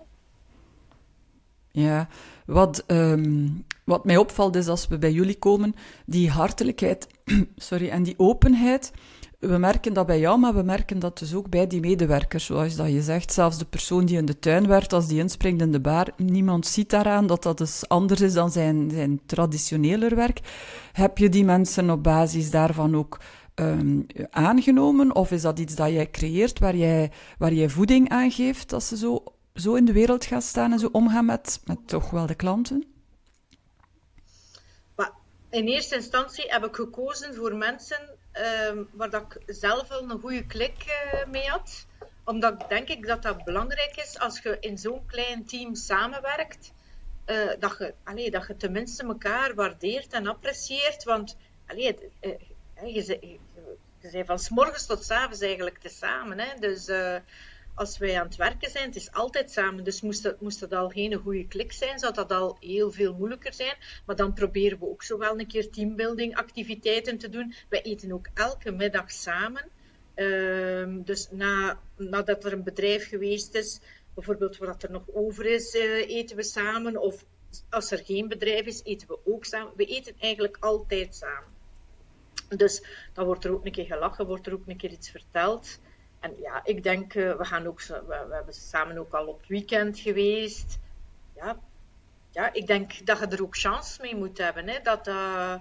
Ja, 1.72 2.08
wat, 2.46 2.84
um, 2.88 3.66
wat 3.84 4.06
mij 4.06 4.18
opvalt 4.18 4.56
is 4.56 4.68
als 4.68 4.88
we 4.88 4.98
bij 4.98 5.12
jullie 5.12 5.38
komen, 5.38 5.76
die 6.06 6.30
hartelijkheid 6.30 7.08
sorry, 7.56 7.90
en 7.90 8.04
die 8.04 8.14
openheid. 8.18 8.92
We 9.40 9.58
merken 9.58 9.94
dat 9.94 10.06
bij 10.06 10.20
jou, 10.20 10.40
maar 10.40 10.56
we 10.56 10.64
merken 10.64 11.00
dat 11.00 11.20
dus 11.20 11.34
ook 11.34 11.50
bij 11.50 11.68
die 11.68 11.80
medewerkers. 11.80 12.46
Zoals 12.46 12.76
dat 12.76 12.92
je 12.92 13.02
zegt, 13.02 13.34
zelfs 13.34 13.58
de 13.58 13.66
persoon 13.66 14.06
die 14.06 14.18
in 14.18 14.26
de 14.26 14.40
tuin 14.40 14.68
werkt, 14.68 14.94
als 14.94 15.08
die 15.08 15.20
inspringt 15.20 15.62
in 15.62 15.72
de 15.72 15.80
bar, 15.80 16.08
niemand 16.18 16.68
ziet 16.68 16.90
daaraan 16.90 17.28
dat 17.28 17.44
dat 17.44 17.58
dus 17.58 17.88
anders 17.88 18.22
is 18.22 18.34
dan 18.34 18.52
zijn, 18.52 18.92
zijn 18.92 19.22
traditioneler 19.26 20.16
werk. 20.16 20.40
Heb 20.92 21.18
je 21.18 21.30
die 21.30 21.46
mensen 21.46 21.90
op 21.90 22.04
basis 22.04 22.52
daarvan 22.52 22.96
ook 22.96 23.20
um, 23.56 24.06
aangenomen? 24.30 25.16
Of 25.16 25.32
is 25.32 25.42
dat 25.42 25.60
iets 25.60 25.76
dat 25.76 25.90
jij 25.90 26.12
creëert, 26.12 26.60
waar 26.60 26.76
jij, 26.76 27.12
waar 27.38 27.54
jij 27.54 27.70
voeding 27.70 28.10
aan 28.10 28.32
geeft, 28.32 28.74
als 28.74 28.88
ze 28.88 28.98
zo, 28.98 29.24
zo 29.60 29.74
in 29.74 29.86
de 29.86 29.94
wereld 29.94 30.26
gaan 30.26 30.42
staan 30.42 30.72
en 30.72 30.80
zo 30.80 30.90
omgaan 30.92 31.26
met, 31.26 31.62
met 31.66 31.88
toch 31.88 32.10
wel 32.10 32.26
de 32.26 32.36
klanten? 32.36 32.90
in 35.50 35.68
eerste 35.68 35.96
instantie 35.96 36.46
heb 36.48 36.66
ik 36.66 36.76
gekozen 36.76 37.36
voor 37.36 37.56
mensen 37.56 38.18
um, 38.70 38.90
waar 38.92 39.10
dat 39.10 39.22
ik 39.22 39.56
zelf 39.56 39.88
wel 39.88 40.10
een 40.10 40.20
goede 40.20 40.46
klik 40.46 40.86
uh, 41.14 41.26
mee 41.26 41.48
had. 41.48 41.86
Omdat 42.24 42.62
ik 42.62 42.70
denk 42.70 42.90
ik 42.90 43.08
dat 43.08 43.22
dat 43.22 43.44
belangrijk 43.44 43.96
is 43.96 44.20
als 44.20 44.40
je 44.40 44.58
in 44.60 44.78
zo'n 44.78 45.06
klein 45.06 45.46
team 45.46 45.76
samenwerkt. 45.76 46.72
Uh, 47.26 47.52
dat, 47.60 47.76
je, 47.78 47.94
allee, 48.04 48.32
dat 48.32 48.48
je 48.48 48.58
tenminste 48.58 49.04
elkaar 49.04 49.56
waardeert 49.56 50.14
en 50.14 50.28
apprecieert. 50.28 51.04
Want 51.04 51.38
allee, 51.68 51.96
uh, 52.22 52.36
je, 52.96 53.38
je, 54.02 54.12
bent 54.12 54.26
van 54.26 54.40
s 54.40 54.50
morgens 54.50 54.86
tot 54.86 55.04
s 55.04 55.12
avonds 55.12 55.42
eigenlijk 55.42 55.78
te 55.78 55.90
samen. 55.90 56.40
Hè? 56.40 56.60
Dus 56.60 56.88
als 57.80 57.98
wij 57.98 58.20
aan 58.20 58.26
het 58.26 58.36
werken 58.36 58.70
zijn, 58.70 58.86
het 58.86 58.96
is 58.96 59.12
altijd 59.12 59.52
samen. 59.52 59.84
Dus 59.84 60.02
moest 60.02 60.24
dat, 60.24 60.42
moest 60.42 60.74
al 60.74 60.90
geen 60.90 61.14
goede 61.14 61.48
klik 61.48 61.72
zijn, 61.72 62.00
zou 62.00 62.14
dat 62.14 62.32
al 62.32 62.58
heel 62.60 62.92
veel 62.92 63.14
moeilijker 63.14 63.54
zijn. 63.54 63.76
Maar 64.06 64.16
dan 64.16 64.34
proberen 64.34 64.80
we 64.80 64.86
ook 64.86 65.04
zo 65.04 65.18
wel 65.18 65.40
een 65.40 65.48
keer 65.48 65.70
teambuilding 65.70 66.36
activiteiten 66.36 67.18
te 67.18 67.30
doen. 67.30 67.54
Wij 67.70 67.82
eten 67.82 68.12
ook 68.12 68.28
elke 68.34 68.72
middag 68.72 69.12
samen. 69.12 69.66
Uh, 70.16 71.04
dus 71.06 71.28
na, 71.32 71.80
nadat 71.98 72.46
er 72.46 72.54
een 72.54 72.64
bedrijf 72.64 73.08
geweest 73.08 73.56
is, 73.56 73.80
bijvoorbeeld 74.14 74.58
wat 74.58 74.84
er 74.84 74.92
nog 74.92 75.04
over 75.14 75.46
is, 75.46 75.76
uh, 75.76 76.10
eten 76.10 76.36
we 76.36 76.44
samen. 76.44 76.98
Of 76.98 77.26
als 77.70 77.92
er 77.92 78.06
geen 78.06 78.28
bedrijf 78.28 78.66
is, 78.66 78.82
eten 78.84 79.08
we 79.08 79.20
ook 79.26 79.46
samen. 79.46 79.74
We 79.76 79.86
eten 79.86 80.14
eigenlijk 80.20 80.58
altijd 80.60 81.16
samen. 81.16 81.58
Dus 82.58 82.84
dan 83.14 83.26
wordt 83.26 83.46
er 83.46 83.52
ook 83.52 83.66
een 83.66 83.72
keer 83.72 83.86
gelachen, 83.86 84.26
wordt 84.26 84.48
er 84.48 84.54
ook 84.54 84.68
een 84.68 84.78
keer 84.78 84.92
iets 84.92 85.10
verteld. 85.10 85.80
En 86.20 86.36
ja, 86.40 86.62
ik 86.64 86.84
denk, 86.84 87.14
uh, 87.14 87.36
we, 87.36 87.46
gaan 87.46 87.68
ook, 87.68 87.82
we, 87.82 88.28
hebben 88.30 88.54
samen 88.54 88.98
ook 88.98 89.14
al 89.14 89.26
op 89.26 89.46
weekend 89.48 90.00
geweest. 90.00 90.80
Ja, 91.36 91.60
ja, 92.32 92.54
ik 92.54 92.68
denk 92.68 93.06
dat 93.06 93.20
je 93.20 93.28
er 93.28 93.44
ook 93.44 93.58
chance 93.58 94.02
mee 94.02 94.16
moet 94.16 94.38
hebben. 94.38 94.68
Hè? 94.68 94.80
Dat, 94.82 95.08
uh, 95.08 95.56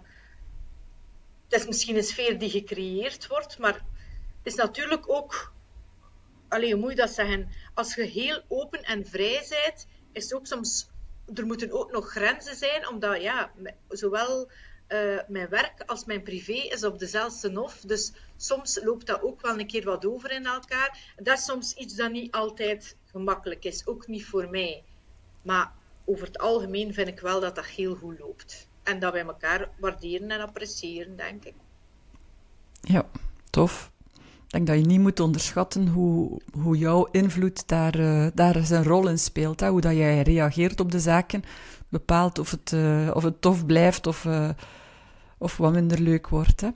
het 1.48 1.60
is 1.60 1.66
misschien 1.66 1.96
een 1.96 2.02
sfeer 2.02 2.38
die 2.38 2.50
gecreëerd 2.50 3.26
wordt, 3.26 3.58
maar 3.58 3.74
het 3.74 3.84
is 4.42 4.54
natuurlijk 4.54 5.08
ook... 5.08 5.52
Allee, 6.48 6.72
hoe 6.72 6.80
moet 6.80 6.90
je 6.90 6.96
dat 6.96 7.10
zeggen? 7.10 7.48
Als 7.74 7.94
je 7.94 8.02
heel 8.02 8.42
open 8.48 8.82
en 8.82 9.06
vrij 9.06 9.46
bent, 9.48 9.86
is 10.12 10.34
ook 10.34 10.46
soms... 10.46 10.90
Er 11.34 11.46
moeten 11.46 11.72
ook 11.72 11.92
nog 11.92 12.10
grenzen 12.10 12.56
zijn, 12.56 12.88
omdat 12.88 13.22
ja, 13.22 13.52
zowel 13.88 14.50
uh, 14.88 15.20
mijn 15.28 15.48
werk 15.48 15.82
als 15.86 16.04
mijn 16.04 16.22
privé 16.22 16.52
is 16.52 16.84
op 16.84 16.98
dezelfde 16.98 17.52
hof. 17.54 17.80
Dus 17.80 18.12
soms 18.36 18.80
loopt 18.82 19.06
dat 19.06 19.22
ook 19.22 19.40
wel 19.40 19.58
een 19.58 19.66
keer 19.66 19.84
wat 19.84 20.06
over 20.06 20.30
in 20.30 20.46
elkaar. 20.46 21.12
Dat 21.16 21.38
is 21.38 21.44
soms 21.44 21.74
iets 21.74 21.94
dat 21.94 22.10
niet 22.10 22.32
altijd 22.32 22.96
gemakkelijk 23.04 23.64
is, 23.64 23.86
ook 23.86 24.06
niet 24.06 24.24
voor 24.24 24.50
mij. 24.50 24.84
Maar 25.42 25.72
over 26.04 26.26
het 26.26 26.38
algemeen 26.38 26.94
vind 26.94 27.08
ik 27.08 27.20
wel 27.20 27.40
dat 27.40 27.54
dat 27.54 27.66
heel 27.66 27.94
goed 27.94 28.18
loopt. 28.18 28.68
En 28.82 28.98
dat 28.98 29.12
wij 29.12 29.24
elkaar 29.24 29.68
waarderen 29.78 30.30
en 30.30 30.40
appreciëren, 30.40 31.16
denk 31.16 31.44
ik. 31.44 31.54
Ja, 32.80 33.06
tof. 33.50 33.90
Ik 34.46 34.54
denk 34.54 34.66
dat 34.66 34.78
je 34.78 34.86
niet 34.86 35.00
moet 35.00 35.20
onderschatten 35.20 35.88
hoe, 35.88 36.40
hoe 36.52 36.78
jouw 36.78 37.08
invloed 37.10 37.68
daar, 37.68 37.98
uh, 37.98 38.26
daar 38.34 38.64
zijn 38.64 38.84
rol 38.84 39.08
in 39.08 39.18
speelt. 39.18 39.60
Hè? 39.60 39.68
Hoe 39.68 39.80
dat 39.80 39.92
jij 39.92 40.22
reageert 40.22 40.80
op 40.80 40.92
de 40.92 41.00
zaken 41.00 41.42
bepaalt 41.88 42.38
of 42.38 42.50
het, 42.50 42.72
uh, 42.72 43.10
of 43.14 43.22
het 43.22 43.40
tof 43.40 43.66
blijft 43.66 44.06
of, 44.06 44.26
of 45.38 45.56
wat 45.56 45.72
minder 45.72 46.00
leuk 46.00 46.28
wordt. 46.28 46.60
Hè? 46.60 46.70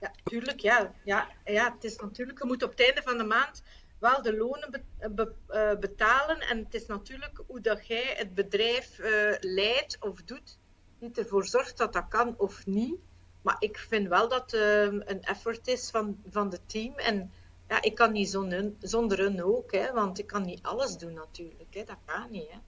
Ja, 0.00 0.12
tuurlijk, 0.24 0.60
ja. 0.60 0.92
ja. 1.04 1.28
Ja, 1.44 1.72
het 1.74 1.84
is 1.84 1.96
natuurlijk, 1.96 2.38
je 2.38 2.46
moet 2.46 2.62
op 2.62 2.70
het 2.70 2.80
einde 2.80 3.02
van 3.02 3.18
de 3.18 3.24
maand 3.24 3.62
wel 3.98 4.22
de 4.22 4.36
lonen 4.36 4.84
be, 5.10 5.32
uh, 5.48 5.78
betalen. 5.78 6.40
En 6.40 6.58
het 6.58 6.74
is 6.74 6.86
natuurlijk 6.86 7.42
hoe 7.46 7.60
dat 7.60 7.86
jij 7.86 8.14
het 8.16 8.34
bedrijf 8.34 8.98
uh, 8.98 9.06
leidt 9.40 9.96
of 10.00 10.22
doet, 10.22 10.58
die 10.98 11.10
ervoor 11.14 11.46
zorgt 11.46 11.78
dat 11.78 11.92
dat 11.92 12.08
kan 12.08 12.34
of 12.38 12.66
niet. 12.66 12.94
Maar 13.42 13.56
ik 13.58 13.78
vind 13.78 14.08
wel 14.08 14.28
dat 14.28 14.50
het 14.50 14.60
uh, 14.60 14.82
een 14.82 15.22
effort 15.22 15.66
is 15.66 15.90
van, 15.90 16.22
van 16.30 16.50
het 16.50 16.68
team. 16.68 16.94
En 16.94 17.32
ja, 17.68 17.82
ik 17.82 17.94
kan 17.94 18.12
niet 18.12 18.30
zonder, 18.30 18.72
zonder 18.80 19.18
hun 19.18 19.44
ook, 19.44 19.72
hè, 19.72 19.92
want 19.92 20.18
ik 20.18 20.26
kan 20.26 20.42
niet 20.42 20.62
alles 20.62 20.96
doen 20.96 21.12
natuurlijk. 21.12 21.74
Hè. 21.74 21.84
Dat 21.84 21.98
kan 22.04 22.30
niet. 22.30 22.50
Hè. 22.50 22.58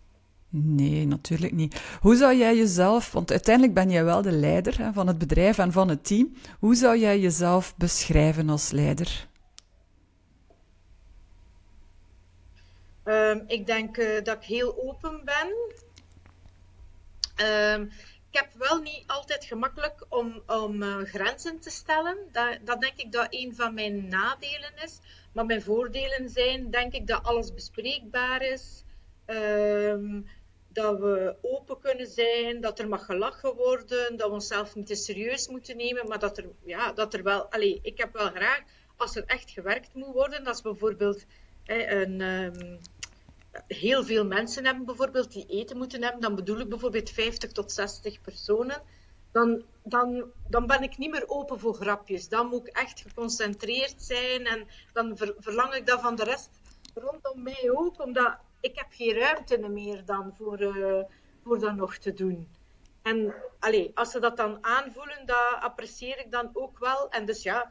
Nee, 0.57 1.07
natuurlijk 1.07 1.53
niet. 1.53 1.81
Hoe 2.01 2.17
zou 2.17 2.37
jij 2.37 2.57
jezelf, 2.57 3.13
want 3.13 3.31
uiteindelijk 3.31 3.75
ben 3.75 3.91
jij 3.91 4.05
wel 4.05 4.23
de 4.23 4.33
leider 4.33 4.79
hè, 4.79 4.93
van 4.93 5.07
het 5.07 5.19
bedrijf 5.19 5.59
en 5.59 5.73
van 5.73 5.89
het 5.89 6.05
team, 6.05 6.35
hoe 6.59 6.75
zou 6.75 6.99
jij 6.99 7.21
jezelf 7.21 7.77
beschrijven 7.77 8.49
als 8.49 8.71
leider? 8.71 9.29
Um, 13.05 13.45
ik 13.47 13.67
denk 13.67 13.97
uh, 13.97 14.23
dat 14.23 14.37
ik 14.37 14.43
heel 14.43 14.89
open 14.89 15.23
ben. 15.25 15.49
Um, 17.47 17.83
ik 18.31 18.41
heb 18.41 18.49
wel 18.59 18.81
niet 18.81 19.05
altijd 19.07 19.45
gemakkelijk 19.45 20.07
om, 20.09 20.43
om 20.47 20.83
uh, 20.83 20.97
grenzen 21.03 21.61
te 21.61 21.71
stellen. 21.71 22.17
Dat, 22.33 22.59
dat 22.65 22.81
denk 22.81 22.97
ik 22.97 23.13
dat 23.13 23.27
een 23.31 23.55
van 23.55 23.75
mijn 23.75 24.09
nadelen 24.09 24.73
is. 24.85 24.99
Maar 25.33 25.47
mijn 25.47 25.63
voordelen 25.63 26.29
zijn, 26.29 26.71
denk 26.71 26.93
ik, 26.93 27.07
dat 27.07 27.23
alles 27.23 27.55
bespreekbaar 27.55 28.43
is. 28.43 28.85
Um, 29.27 30.27
dat 30.75 30.99
we 30.99 31.37
open 31.43 31.79
kunnen 31.79 32.07
zijn, 32.07 32.61
dat 32.61 32.79
er 32.79 32.89
mag 32.89 33.05
gelachen 33.05 33.55
worden, 33.55 34.17
dat 34.17 34.29
we 34.29 34.35
onszelf 34.35 34.75
niet 34.75 34.87
te 34.87 34.95
serieus 34.95 35.49
moeten 35.49 35.77
nemen, 35.77 36.09
maar 36.09 36.19
dat 36.19 36.39
er, 36.39 36.45
ja, 36.65 36.93
dat 36.93 37.15
er 37.15 37.23
wel... 37.23 37.51
Allee, 37.51 37.79
ik 37.83 37.99
heb 37.99 38.13
wel 38.13 38.29
graag, 38.29 38.63
als 38.97 39.17
er 39.17 39.25
echt 39.27 39.51
gewerkt 39.51 39.95
moet 39.95 40.13
worden, 40.13 40.47
als 40.47 40.63
bijvoorbeeld 40.63 41.25
hè, 41.65 42.03
een... 42.03 42.21
Um, 42.21 42.79
heel 43.67 44.05
veel 44.05 44.27
mensen 44.27 44.65
hebben 44.65 44.85
bijvoorbeeld 44.85 45.33
die 45.33 45.47
eten 45.47 45.77
moeten 45.77 46.03
hebben, 46.03 46.21
dan 46.21 46.35
bedoel 46.35 46.59
ik 46.59 46.69
bijvoorbeeld 46.69 47.11
50 47.11 47.53
tot 47.53 47.73
60 47.73 48.21
personen, 48.21 48.83
dan, 49.33 49.63
dan, 49.83 50.25
dan 50.49 50.67
ben 50.67 50.83
ik 50.83 50.99
niet 50.99 51.11
meer 51.11 51.29
open 51.29 51.59
voor 51.59 51.75
grapjes. 51.75 52.29
Dan 52.29 52.47
moet 52.47 52.69
ik 52.69 52.77
echt 52.77 53.01
geconcentreerd 53.01 54.03
zijn 54.03 54.47
en 54.47 54.67
dan 54.93 55.17
ver, 55.17 55.35
verlang 55.39 55.75
ik 55.75 55.87
dat 55.87 56.01
van 56.01 56.17
de 56.17 56.25
rest 56.25 56.51
rondom 56.95 57.43
mij 57.43 57.71
ook, 57.71 58.03
omdat 58.03 58.39
ik 58.65 58.77
heb 58.79 58.87
geen 58.91 59.15
ruimte 59.15 59.59
meer 59.59 60.05
dan 60.05 60.35
voor, 60.37 60.61
uh, 60.61 61.03
voor 61.43 61.59
dat 61.59 61.75
nog 61.75 61.97
te 61.97 62.13
doen. 62.13 62.49
En 63.03 63.35
allee, 63.59 63.91
als 63.95 64.11
ze 64.11 64.21
dat 64.21 64.37
dan 64.37 64.65
aanvoelen, 64.65 65.27
dat 65.27 65.57
apprecieer 65.61 66.19
ik 66.19 66.31
dan 66.31 66.51
ook 66.53 66.79
wel. 66.79 67.11
En 67.11 67.27
dus 67.27 67.43
ja, 67.43 67.63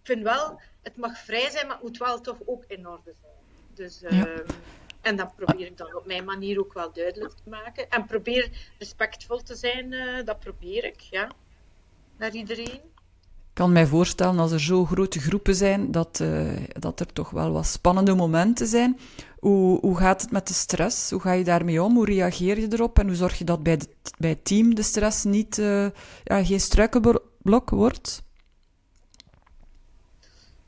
ik 0.00 0.06
vind 0.06 0.22
wel, 0.22 0.60
het 0.82 0.96
mag 0.96 1.18
vrij 1.18 1.50
zijn, 1.50 1.66
maar 1.66 1.76
het 1.76 1.84
moet 1.84 1.98
wel 1.98 2.20
toch 2.20 2.38
ook 2.44 2.64
in 2.66 2.88
orde 2.88 3.14
zijn. 3.20 3.34
Dus, 3.74 4.02
uh, 4.02 4.10
ja. 4.10 4.42
En 5.00 5.16
dat 5.16 5.36
probeer 5.36 5.66
ik 5.66 5.76
dan 5.76 5.94
op 5.94 6.06
mijn 6.06 6.24
manier 6.24 6.58
ook 6.58 6.72
wel 6.72 6.92
duidelijk 6.92 7.34
te 7.34 7.48
maken. 7.48 7.90
En 7.90 8.06
probeer 8.06 8.72
respectvol 8.78 9.42
te 9.42 9.54
zijn, 9.54 9.92
uh, 9.92 10.24
dat 10.24 10.38
probeer 10.40 10.84
ik, 10.84 11.00
ja. 11.00 11.30
Naar 12.16 12.34
iedereen 12.34 12.80
kan 13.60 13.72
mij 13.72 13.86
voorstellen, 13.86 14.38
als 14.38 14.52
er 14.52 14.60
zo 14.60 14.84
grote 14.84 15.20
groepen 15.20 15.54
zijn, 15.54 15.90
dat, 15.90 16.18
uh, 16.22 16.52
dat 16.78 17.00
er 17.00 17.12
toch 17.12 17.30
wel 17.30 17.52
wat 17.52 17.66
spannende 17.66 18.14
momenten 18.14 18.66
zijn. 18.66 18.98
Hoe, 19.38 19.80
hoe 19.80 19.96
gaat 19.96 20.22
het 20.22 20.30
met 20.30 20.48
de 20.48 20.54
stress? 20.54 21.10
Hoe 21.10 21.20
ga 21.20 21.32
je 21.32 21.44
daarmee 21.44 21.82
om? 21.82 21.94
Hoe 21.94 22.06
reageer 22.06 22.60
je 22.60 22.72
erop? 22.72 22.98
En 22.98 23.06
hoe 23.06 23.16
zorg 23.16 23.38
je 23.38 23.44
dat 23.44 23.62
bij, 23.62 23.78
bij 24.18 24.30
het 24.30 24.44
team 24.44 24.74
de 24.74 24.82
stress 24.82 25.24
niet, 25.24 25.58
uh, 25.58 25.88
ja, 26.24 26.44
geen 26.44 26.60
struikenblok 26.60 27.70
wordt? 27.70 28.22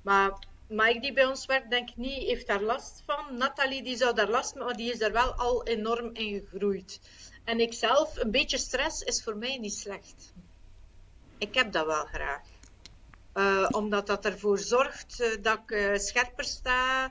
Maar 0.03 0.33
Mike 0.69 1.01
die 1.01 1.13
bij 1.13 1.27
ons 1.27 1.47
werkt, 1.47 1.71
denk 1.71 1.89
ik 1.89 1.97
niet, 1.97 2.23
heeft 2.29 2.47
daar 2.47 2.63
last 2.63 3.03
van. 3.07 3.37
Nathalie 3.37 3.83
die 3.83 3.97
zou 3.97 4.15
daar 4.15 4.31
last 4.31 4.53
van, 4.53 4.65
maar 4.65 4.77
die 4.77 4.93
is 4.93 4.99
daar 4.99 5.13
wel 5.13 5.33
al 5.33 5.65
enorm 5.65 6.11
in 6.13 6.47
gegroeid. 6.51 7.01
En 7.45 7.61
ik 7.61 7.73
zelf, 7.73 8.17
een 8.17 8.31
beetje 8.31 8.59
stress 8.59 9.01
is 9.01 9.23
voor 9.23 9.37
mij 9.37 9.59
niet 9.59 9.75
slecht. 9.75 10.33
Ik 11.39 11.55
heb 11.55 11.73
dat 11.73 11.87
wel 11.87 12.05
graag. 12.05 12.52
Uh, 13.35 13.69
omdat 13.71 14.07
dat 14.07 14.25
ervoor 14.25 14.59
zorgt 14.59 15.21
uh, 15.21 15.43
dat 15.43 15.59
ik 15.67 15.71
uh, 15.71 15.97
scherper 15.97 16.45
sta, 16.45 17.11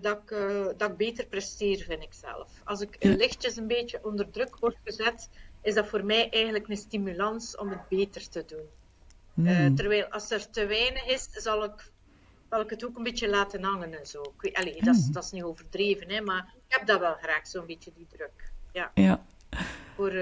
dat, 0.00 0.18
ik, 0.24 0.28
dat 0.76 0.90
ik 0.90 0.96
beter 0.96 1.26
presteer, 1.26 1.78
vind 1.78 2.02
ik 2.02 2.12
zelf. 2.12 2.50
Als 2.64 2.80
ik 2.80 2.96
lichtjes 3.00 3.56
een 3.56 3.66
beetje 3.66 3.98
onder 4.02 4.30
druk 4.30 4.56
word 4.56 4.76
gezet, 4.84 5.28
is 5.62 5.74
dat 5.74 5.86
voor 5.86 6.04
mij 6.04 6.30
eigenlijk 6.30 6.68
een 6.68 6.76
stimulans 6.76 7.56
om 7.56 7.68
het 7.68 7.88
beter 7.88 8.28
te 8.28 8.44
doen. 8.46 8.66
Mm. 9.34 9.74
terwijl 9.74 10.04
als 10.04 10.30
er 10.30 10.50
te 10.50 10.66
weinig 10.66 11.06
is, 11.06 11.28
zal 11.32 11.64
ik, 11.64 11.90
zal 12.50 12.60
ik 12.60 12.70
het 12.70 12.84
ook 12.84 12.96
een 12.96 13.02
beetje 13.02 13.28
laten 13.28 13.62
hangen 13.62 13.98
en 13.98 14.06
zo. 14.06 14.34
Allee, 14.52 14.82
dat, 14.82 14.94
is, 14.94 15.04
hmm. 15.04 15.12
dat 15.12 15.24
is 15.24 15.30
niet 15.30 15.42
overdreven, 15.42 16.10
hè, 16.10 16.20
maar 16.20 16.54
ik 16.68 16.76
heb 16.76 16.86
dat 16.86 17.00
wel 17.00 17.14
graag, 17.14 17.46
zo'n 17.46 17.66
beetje 17.66 17.92
die 17.96 18.06
druk. 18.08 18.52
Ja. 18.72 18.90
ja. 18.94 19.24
Voor, 19.94 20.12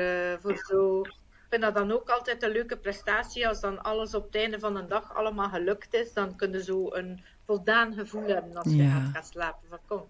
voor 0.40 0.58
zo 0.66 1.02
vind 1.54 1.74
dat 1.74 1.74
dan 1.74 1.92
ook 1.92 2.10
altijd 2.10 2.42
een 2.42 2.50
leuke 2.50 2.76
prestatie. 2.76 3.48
Als 3.48 3.60
dan 3.60 3.82
alles 3.82 4.14
op 4.14 4.24
het 4.24 4.34
einde 4.34 4.58
van 4.58 4.76
een 4.76 4.88
dag 4.88 5.14
allemaal 5.14 5.48
gelukt 5.48 5.94
is, 5.94 6.12
dan 6.12 6.36
kun 6.36 6.52
je 6.52 6.62
zo 6.62 6.92
een 6.92 7.20
voldaan 7.46 7.94
gevoel 7.94 8.26
hebben 8.26 8.56
als 8.56 8.72
je 8.72 8.82
ja. 8.82 9.10
gaat 9.12 9.26
slapen. 9.26 9.68
Van 9.68 9.78
kom, 9.86 10.08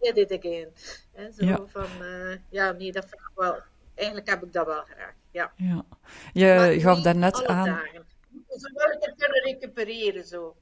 did 0.00 0.16
it 0.16 0.38
again. 0.38 0.68
He, 1.12 1.32
zo 1.32 1.44
ja. 1.44 1.60
van, 1.66 1.86
uh, 2.00 2.36
ja, 2.48 2.72
nee, 2.72 2.92
dat 2.92 3.04
vind 3.08 3.20
ik 3.20 3.30
wel... 3.34 3.56
Eigenlijk 3.94 4.28
heb 4.28 4.42
ik 4.42 4.52
dat 4.52 4.66
wel 4.66 4.82
graag, 4.82 5.14
ja. 5.30 5.52
ja. 5.56 5.84
Je 6.32 6.80
gaf 6.80 7.00
daarnet 7.00 7.46
aan... 7.46 7.64
Dagen. 7.64 8.04
ze 8.48 8.72
wel 8.74 9.14
kunnen 9.16 9.42
recupereren. 9.44 10.24
Zo. 10.24 10.56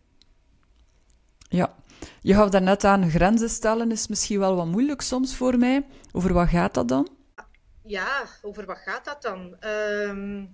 Ja, 1.49 1.75
je 2.21 2.35
gaf 2.35 2.51
daarnet 2.51 2.85
aan, 2.85 3.11
grenzen 3.11 3.49
stellen 3.49 3.91
is 3.91 4.09
misschien 4.09 4.39
wel 4.39 4.57
wat 4.57 4.67
moeilijk 4.67 5.01
soms 5.01 5.37
voor 5.37 5.59
mij. 5.59 5.87
Over 6.12 6.33
wat 6.33 6.49
gaat 6.49 6.75
dat 6.75 6.89
dan? 6.89 7.22
Ja, 7.85 8.27
over 8.43 8.67
wat 8.67 8.79
gaat 8.79 9.05
dat 9.05 9.23
dan? 9.23 9.57
Ehm, 9.61 10.47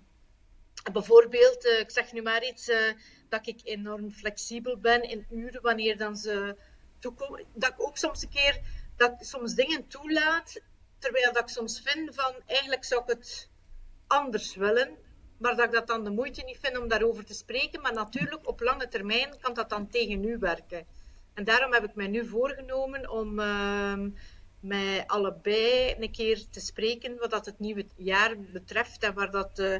bijvoorbeeld, 0.92 1.64
uh, 1.64 1.78
ik 1.78 1.90
zeg 1.90 2.12
nu 2.12 2.22
maar 2.22 2.44
iets, 2.44 2.68
uh, 2.68 2.92
dat 3.28 3.46
ik 3.46 3.60
enorm 3.64 4.10
flexibel 4.10 4.78
ben 4.78 5.02
in 5.02 5.26
uren 5.30 5.62
wanneer 5.62 5.96
dan 5.96 6.16
ze 6.16 6.56
toekomen. 6.98 7.44
Dat 7.54 7.70
ik 7.70 7.80
ook 7.82 7.96
soms 7.96 8.22
een 8.22 8.28
keer, 8.28 8.60
dat 8.96 9.14
soms 9.18 9.54
dingen 9.54 9.86
toelaat, 9.86 10.60
terwijl 10.98 11.32
dat 11.32 11.42
ik 11.42 11.48
soms 11.48 11.80
vind 11.84 12.14
van, 12.14 12.34
eigenlijk 12.46 12.84
zou 12.84 13.02
ik 13.02 13.08
het 13.08 13.50
anders 14.06 14.54
willen, 14.54 14.96
maar 15.38 15.56
dat 15.56 15.66
ik 15.66 15.72
dat 15.72 15.86
dan 15.86 16.04
de 16.04 16.10
moeite 16.10 16.42
niet 16.42 16.58
vind 16.60 16.78
om 16.78 16.88
daarover 16.88 17.24
te 17.24 17.34
spreken. 17.34 17.80
Maar 17.80 17.92
natuurlijk, 17.92 18.48
op 18.48 18.60
lange 18.60 18.88
termijn 18.88 19.40
kan 19.40 19.54
dat 19.54 19.68
dan 19.68 19.88
tegen 19.88 20.24
u 20.24 20.38
werken. 20.38 20.86
En 21.34 21.44
daarom 21.44 21.72
heb 21.72 21.84
ik 21.84 21.94
mij 21.94 22.08
nu 22.08 22.26
voorgenomen 22.26 23.10
om 23.10 23.38
uh, 23.38 24.06
mij 24.60 25.06
allebei 25.06 25.94
een 25.98 26.12
keer 26.12 26.44
te 26.50 26.60
spreken 26.60 27.18
wat 27.18 27.30
dat 27.30 27.46
het 27.46 27.58
nieuwe 27.58 27.86
jaar 27.96 28.38
betreft 28.38 29.02
en 29.02 29.14
waar 29.14 29.30
dat 29.30 29.58
uh, 29.58 29.78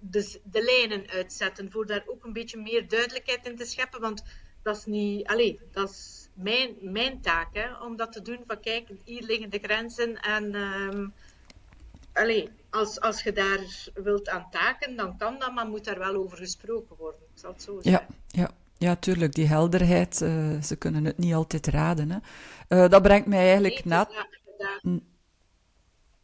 de, 0.00 0.40
de 0.42 0.62
lijnen 0.62 1.08
uitzetten, 1.10 1.70
voor 1.70 1.86
daar 1.86 2.04
ook 2.06 2.24
een 2.24 2.32
beetje 2.32 2.60
meer 2.60 2.88
duidelijkheid 2.88 3.46
in 3.46 3.56
te 3.56 3.64
scheppen. 3.64 4.00
Want 4.00 4.24
dat 4.62 4.76
is 4.76 4.84
niet, 4.84 5.26
allez, 5.26 5.56
dat 5.72 5.90
is 5.90 6.28
mijn, 6.32 6.76
mijn 6.80 7.20
taak, 7.20 7.54
hè, 7.54 7.76
om 7.76 7.96
dat 7.96 8.12
te 8.12 8.22
doen. 8.22 8.44
Van 8.46 8.60
kijk, 8.60 8.88
hier 9.04 9.22
liggen 9.22 9.50
de 9.50 9.58
grenzen 9.58 10.20
en 10.20 10.54
um, 10.54 11.14
als, 12.70 13.00
als 13.00 13.22
je 13.22 13.32
daar 13.32 13.88
wilt 13.94 14.28
aan 14.28 14.46
taken, 14.50 14.96
dan 14.96 15.16
kan 15.16 15.38
dat, 15.38 15.54
maar 15.54 15.66
moet 15.66 15.84
daar 15.84 15.98
wel 15.98 16.14
over 16.14 16.38
gesproken 16.38 16.96
worden. 16.96 17.20
Ik 17.20 17.40
zal 17.40 17.52
het 17.52 17.62
zo 17.62 17.80
zeggen. 17.82 18.06
Ja, 18.28 18.42
ja. 18.42 18.50
Ja, 18.78 18.96
tuurlijk, 18.96 19.34
die 19.34 19.46
helderheid, 19.46 20.20
uh, 20.20 20.62
ze 20.62 20.76
kunnen 20.76 21.04
het 21.04 21.18
niet 21.18 21.34
altijd 21.34 21.66
raden. 21.66 22.10
Hè. 22.10 22.18
Uh, 22.84 22.90
dat 22.90 23.02
brengt 23.02 23.26
mij 23.26 23.38
eigenlijk 23.38 23.84
na... 23.84 24.08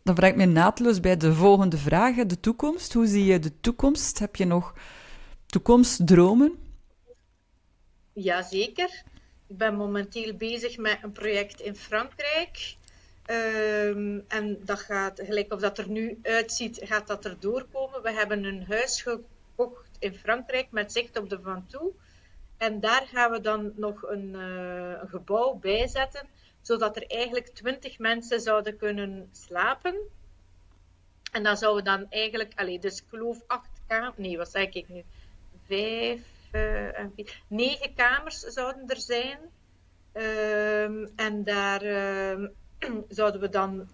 Dat 0.02 0.14
brengt 0.14 0.37
mij 0.37 0.47
naadloos 0.47 1.00
bij 1.00 1.16
de 1.16 1.35
volgende 1.35 1.78
vraag, 1.78 2.14
de 2.14 2.40
toekomst. 2.40 2.92
Hoe 2.92 3.06
zie 3.06 3.25
je 3.25 3.38
de 3.38 3.61
toekomst? 3.61 4.18
Heb 4.18 4.37
je 4.37 4.44
nog 4.44 4.75
toekomstdromen? 5.47 6.59
Jazeker. 8.12 9.02
Ik 9.47 9.56
ben 9.56 9.76
momenteel 9.76 10.35
bezig 10.35 10.76
met 10.76 10.99
een 11.02 11.12
project 11.12 11.61
in 11.61 11.76
Frankrijk. 11.76 12.76
Um, 13.26 14.25
en 14.28 14.59
dat 14.64 14.80
gaat, 14.80 15.21
gelijk 15.25 15.52
of 15.52 15.61
dat 15.61 15.78
er 15.78 15.88
nu 15.88 16.18
uitziet, 16.23 16.80
gaat 16.82 17.06
dat 17.06 17.25
er 17.25 17.37
doorkomen. 17.40 18.02
We 18.02 18.12
hebben 18.12 18.44
een 18.44 18.64
huis 18.68 19.02
gekocht 19.02 19.90
in 19.99 20.14
Frankrijk 20.14 20.66
met 20.71 20.92
zicht 20.92 21.18
op 21.18 21.30
de 21.30 21.40
Ventoux. 21.42 21.97
En 22.62 22.81
daar 22.81 23.07
gaan 23.07 23.31
we 23.31 23.40
dan 23.40 23.73
nog 23.76 24.02
een, 24.02 24.35
een 24.35 25.09
gebouw 25.09 25.54
bij 25.54 25.87
zetten 25.87 26.26
zodat 26.61 26.97
er 26.97 27.07
eigenlijk 27.07 27.47
twintig 27.49 27.99
mensen 27.99 28.40
zouden 28.40 28.76
kunnen 28.76 29.28
slapen. 29.33 29.95
En 31.33 31.42
dan 31.42 31.57
zouden 31.57 31.85
we 31.85 31.90
dan 31.90 32.11
eigenlijk, 32.11 32.52
allez, 32.54 32.81
dus 32.81 33.00
ik 33.00 33.07
geloof 33.09 33.42
acht 33.47 33.71
kamers, 33.87 34.16
nee, 34.16 34.37
wat 34.37 34.50
zeg 34.50 34.69
ik 34.69 34.88
nu? 34.88 35.02
Vijf, 35.66 36.21
uh, 36.52 36.99
en 36.99 37.12
vier, 37.16 37.42
negen 37.47 37.95
kamers 37.95 38.38
zouden 38.38 38.88
er 38.88 39.00
zijn. 39.00 39.38
Um, 40.12 41.09
en 41.16 41.45
daar 41.45 41.85
uh, 41.85 42.49
zouden 43.09 43.40
we 43.40 43.49
dan 43.49 43.88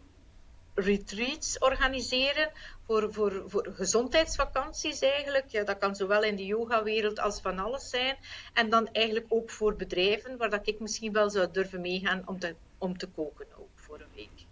retreats 0.78 1.58
organiseren 1.58 2.50
voor, 2.86 3.12
voor, 3.12 3.42
voor 3.46 3.68
gezondheidsvakanties 3.74 5.00
eigenlijk. 5.00 5.48
Ja, 5.48 5.64
dat 5.64 5.78
kan 5.78 5.96
zowel 5.96 6.22
in 6.22 6.36
de 6.36 6.46
yoga-wereld 6.46 7.18
als 7.18 7.40
van 7.40 7.58
alles 7.58 7.90
zijn. 7.90 8.16
En 8.54 8.70
dan 8.70 8.88
eigenlijk 8.92 9.26
ook 9.28 9.50
voor 9.50 9.76
bedrijven, 9.76 10.36
waar 10.36 10.50
dat 10.50 10.66
ik 10.66 10.80
misschien 10.80 11.12
wel 11.12 11.30
zou 11.30 11.50
durven 11.52 11.80
meegaan 11.80 12.22
om 12.26 12.38
te, 12.38 12.54
om 12.78 12.98
te 12.98 13.06
koken 13.06 13.46
ook 13.58 13.68
voor 13.74 14.00
een 14.00 14.14
week. 14.14 14.46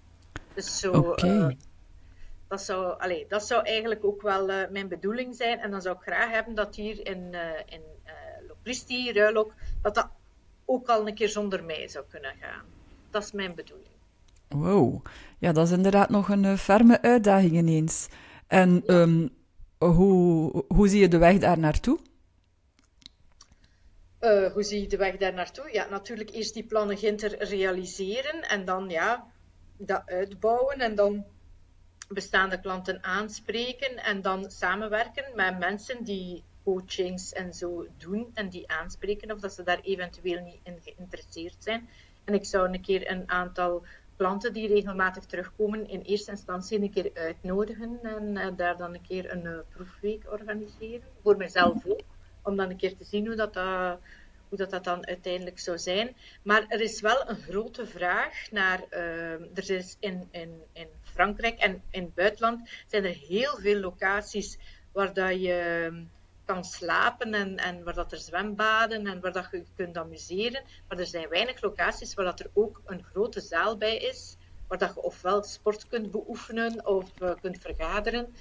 Dus 0.54 0.78
zo... 0.78 0.92
Okay. 0.92 1.30
Uh, 1.30 1.48
dat 2.48 2.62
zou, 2.62 3.00
allez, 3.00 3.28
dat 3.28 3.46
zou 3.46 3.64
eigenlijk 3.64 4.04
ook 4.04 4.22
wel 4.22 4.50
uh, 4.50 4.68
mijn 4.70 4.88
bedoeling 4.88 5.36
zijn. 5.36 5.58
En 5.58 5.70
dan 5.70 5.82
zou 5.82 5.96
ik 5.96 6.02
graag 6.02 6.30
hebben 6.30 6.54
dat 6.54 6.76
hier 6.76 7.06
in, 7.06 7.32
uh, 7.32 7.40
in 7.66 7.82
Lopristi, 8.48 9.12
Ruilok, 9.12 9.52
dat 9.82 9.94
dat 9.94 10.08
ook 10.64 10.88
al 10.88 11.08
een 11.08 11.14
keer 11.14 11.28
zonder 11.28 11.64
mij 11.64 11.88
zou 11.88 12.04
kunnen 12.08 12.34
gaan. 12.40 12.64
Dat 13.10 13.22
is 13.22 13.32
mijn 13.32 13.54
bedoeling. 13.54 13.95
Wow, 14.48 15.04
ja, 15.38 15.52
dat 15.52 15.66
is 15.66 15.72
inderdaad 15.72 16.10
nog 16.10 16.28
een 16.28 16.44
uh, 16.44 16.56
ferme 16.56 17.02
uitdaging 17.02 17.52
ineens. 17.52 18.08
En 18.46 18.94
um, 18.94 19.30
hoe, 19.78 20.64
hoe 20.68 20.88
zie 20.88 21.00
je 21.00 21.08
de 21.08 21.18
weg 21.18 21.38
daar 21.38 21.58
naartoe? 21.58 21.98
Uh, 24.20 24.52
hoe 24.52 24.62
zie 24.62 24.80
je 24.80 24.88
de 24.88 24.96
weg 24.96 25.16
daar 25.16 25.34
naartoe? 25.34 25.68
Ja, 25.72 25.86
natuurlijk 25.88 26.30
eerst 26.30 26.54
die 26.54 26.64
plannen 26.64 26.96
Ginter 26.96 27.44
realiseren 27.44 28.42
en 28.42 28.64
dan 28.64 28.88
ja, 28.88 29.26
dat 29.76 30.02
uitbouwen 30.06 30.78
en 30.78 30.94
dan 30.94 31.24
bestaande 32.08 32.60
klanten 32.60 33.04
aanspreken 33.04 34.04
en 34.04 34.22
dan 34.22 34.50
samenwerken 34.50 35.24
met 35.34 35.58
mensen 35.58 36.04
die 36.04 36.42
coachings 36.64 37.32
en 37.32 37.54
zo 37.54 37.86
doen 37.96 38.30
en 38.34 38.48
die 38.48 38.68
aanspreken 38.68 39.32
of 39.32 39.40
dat 39.40 39.52
ze 39.52 39.62
daar 39.62 39.80
eventueel 39.80 40.42
niet 40.42 40.60
in 40.62 40.78
geïnteresseerd 40.82 41.56
zijn. 41.58 41.88
En 42.24 42.34
ik 42.34 42.44
zou 42.44 42.68
een 42.68 42.80
keer 42.80 43.10
een 43.10 43.30
aantal 43.30 43.84
klanten 44.16 44.52
die 44.52 44.68
regelmatig 44.68 45.24
terugkomen 45.24 45.88
in 45.88 46.00
eerste 46.00 46.30
instantie 46.30 46.80
een 46.80 46.90
keer 46.90 47.10
uitnodigen 47.14 47.98
en 48.02 48.36
uh, 48.36 48.46
daar 48.56 48.76
dan 48.76 48.94
een 48.94 49.06
keer 49.08 49.32
een 49.32 49.44
uh, 49.44 49.58
proefweek 49.68 50.24
organiseren. 50.30 51.02
Voor 51.22 51.36
mezelf 51.36 51.86
ook, 51.86 52.00
om 52.42 52.56
dan 52.56 52.70
een 52.70 52.76
keer 52.76 52.96
te 52.96 53.04
zien 53.04 53.26
hoe 53.26 53.36
dat, 53.36 53.54
dat, 53.54 53.98
hoe 54.48 54.58
dat, 54.58 54.70
dat 54.70 54.84
dan 54.84 55.06
uiteindelijk 55.06 55.58
zou 55.58 55.78
zijn. 55.78 56.16
Maar 56.42 56.64
er 56.68 56.80
is 56.80 57.00
wel 57.00 57.28
een 57.28 57.36
grote 57.36 57.86
vraag 57.86 58.50
naar, 58.50 58.84
er 59.54 59.70
is 59.70 59.96
in, 60.00 60.28
in, 60.30 60.62
in 60.72 60.88
Frankrijk 61.02 61.58
en 61.58 61.82
in 61.90 62.02
het 62.02 62.14
buitenland 62.14 62.68
zijn 62.86 63.04
er 63.04 63.14
heel 63.28 63.56
veel 63.56 63.80
locaties 63.80 64.58
waar 64.92 65.14
dat 65.14 65.42
je 65.42 65.90
kan 66.46 66.64
slapen 66.64 67.34
en, 67.34 67.56
en 67.56 67.84
waar 67.84 67.94
dat 67.94 68.12
er 68.12 68.18
zwembaden 68.18 69.06
en 69.06 69.20
waar 69.20 69.32
dat 69.32 69.48
je 69.50 69.64
kunt 69.74 69.96
amuseren. 69.96 70.62
Maar 70.88 70.98
er 70.98 71.06
zijn 71.06 71.28
weinig 71.28 71.60
locaties 71.62 72.14
waar 72.14 72.24
dat 72.24 72.40
er 72.40 72.50
ook 72.52 72.80
een 72.84 73.04
grote 73.04 73.40
zaal 73.40 73.76
bij 73.76 73.96
is, 73.96 74.36
waar 74.66 74.78
dat 74.78 74.94
je 74.94 75.02
ofwel 75.02 75.42
sport 75.42 75.86
kunt 75.88 76.10
beoefenen 76.10 76.86
of 76.86 77.10
uh, 77.22 77.30
kunt 77.40 77.58
vergaderen. 77.58 78.34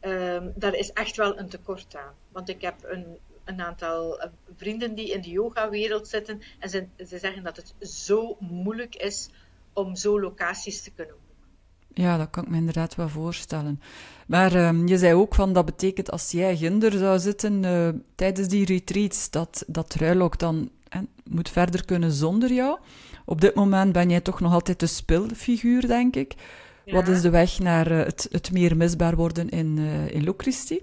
Um, 0.00 0.52
daar 0.56 0.74
is 0.74 0.92
echt 0.92 1.16
wel 1.16 1.38
een 1.38 1.48
tekort 1.48 1.96
aan. 1.96 2.14
Want 2.28 2.48
ik 2.48 2.60
heb 2.60 2.74
een, 2.82 3.18
een 3.44 3.60
aantal 3.60 4.20
vrienden 4.56 4.94
die 4.94 5.12
in 5.12 5.20
de 5.20 5.30
yoga-wereld 5.30 6.08
zitten 6.08 6.42
en 6.58 6.70
ze, 6.70 6.86
ze 6.96 7.18
zeggen 7.18 7.42
dat 7.42 7.56
het 7.56 7.74
zo 7.90 8.36
moeilijk 8.38 8.96
is 8.96 9.28
om 9.72 9.96
zo 9.96 10.20
locaties 10.20 10.82
te 10.82 10.90
kunnen 10.90 11.14
ja, 11.94 12.16
dat 12.16 12.30
kan 12.30 12.44
ik 12.44 12.50
me 12.50 12.56
inderdaad 12.56 12.94
wel 12.94 13.08
voorstellen. 13.08 13.80
Maar 14.26 14.66
um, 14.66 14.86
je 14.86 14.98
zei 14.98 15.14
ook 15.14 15.34
van 15.34 15.52
dat 15.52 15.64
betekent 15.64 16.10
als 16.10 16.30
jij 16.30 16.56
ginder 16.56 16.92
zou 16.92 17.18
zitten 17.18 17.62
uh, 17.62 17.88
tijdens 18.14 18.48
die 18.48 18.64
retreats, 18.64 19.30
dat, 19.30 19.64
dat 19.66 19.94
Ruilok 19.94 20.38
dan 20.38 20.70
en, 20.88 21.08
moet 21.30 21.48
verder 21.48 21.84
kunnen 21.84 22.12
zonder 22.12 22.52
jou. 22.52 22.78
Op 23.24 23.40
dit 23.40 23.54
moment 23.54 23.92
ben 23.92 24.10
jij 24.10 24.20
toch 24.20 24.40
nog 24.40 24.52
altijd 24.52 24.80
de 24.80 24.86
speelfiguur, 24.86 25.86
denk 25.86 26.16
ik. 26.16 26.34
Ja. 26.84 26.92
Wat 26.92 27.08
is 27.08 27.20
de 27.20 27.30
weg 27.30 27.58
naar 27.58 27.92
uh, 27.92 28.04
het, 28.04 28.28
het 28.30 28.52
meer 28.52 28.76
misbaar 28.76 29.16
worden 29.16 29.48
in, 29.48 29.76
uh, 29.78 30.10
in 30.10 30.24
Locristi? 30.24 30.82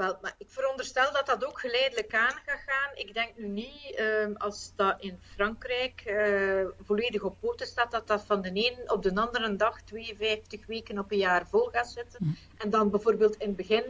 Wel, 0.00 0.18
maar 0.22 0.34
ik 0.38 0.46
veronderstel 0.50 1.12
dat 1.12 1.26
dat 1.26 1.44
ook 1.44 1.60
geleidelijk 1.60 2.14
aan 2.14 2.40
gaat 2.46 2.60
gaan. 2.66 2.90
Ik 2.94 3.14
denk 3.14 3.36
nu 3.36 3.48
niet, 3.48 3.98
uh, 3.98 4.36
als 4.36 4.72
dat 4.76 5.00
in 5.00 5.18
Frankrijk 5.34 6.02
uh, 6.06 6.64
volledig 6.84 7.22
op 7.22 7.36
poten 7.40 7.66
staat, 7.66 7.90
dat 7.90 8.06
dat 8.06 8.24
van 8.24 8.42
de 8.42 8.50
een 8.54 8.90
op 8.90 9.02
de 9.02 9.14
andere 9.14 9.56
dag 9.56 9.82
52 9.82 10.66
weken 10.66 10.98
op 10.98 11.12
een 11.12 11.18
jaar 11.18 11.46
vol 11.46 11.68
gaat 11.72 11.90
zitten. 11.90 12.18
Hm. 12.18 12.62
En 12.62 12.70
dan 12.70 12.90
bijvoorbeeld 12.90 13.36
in 13.36 13.46
het 13.46 13.56
begin, 13.56 13.84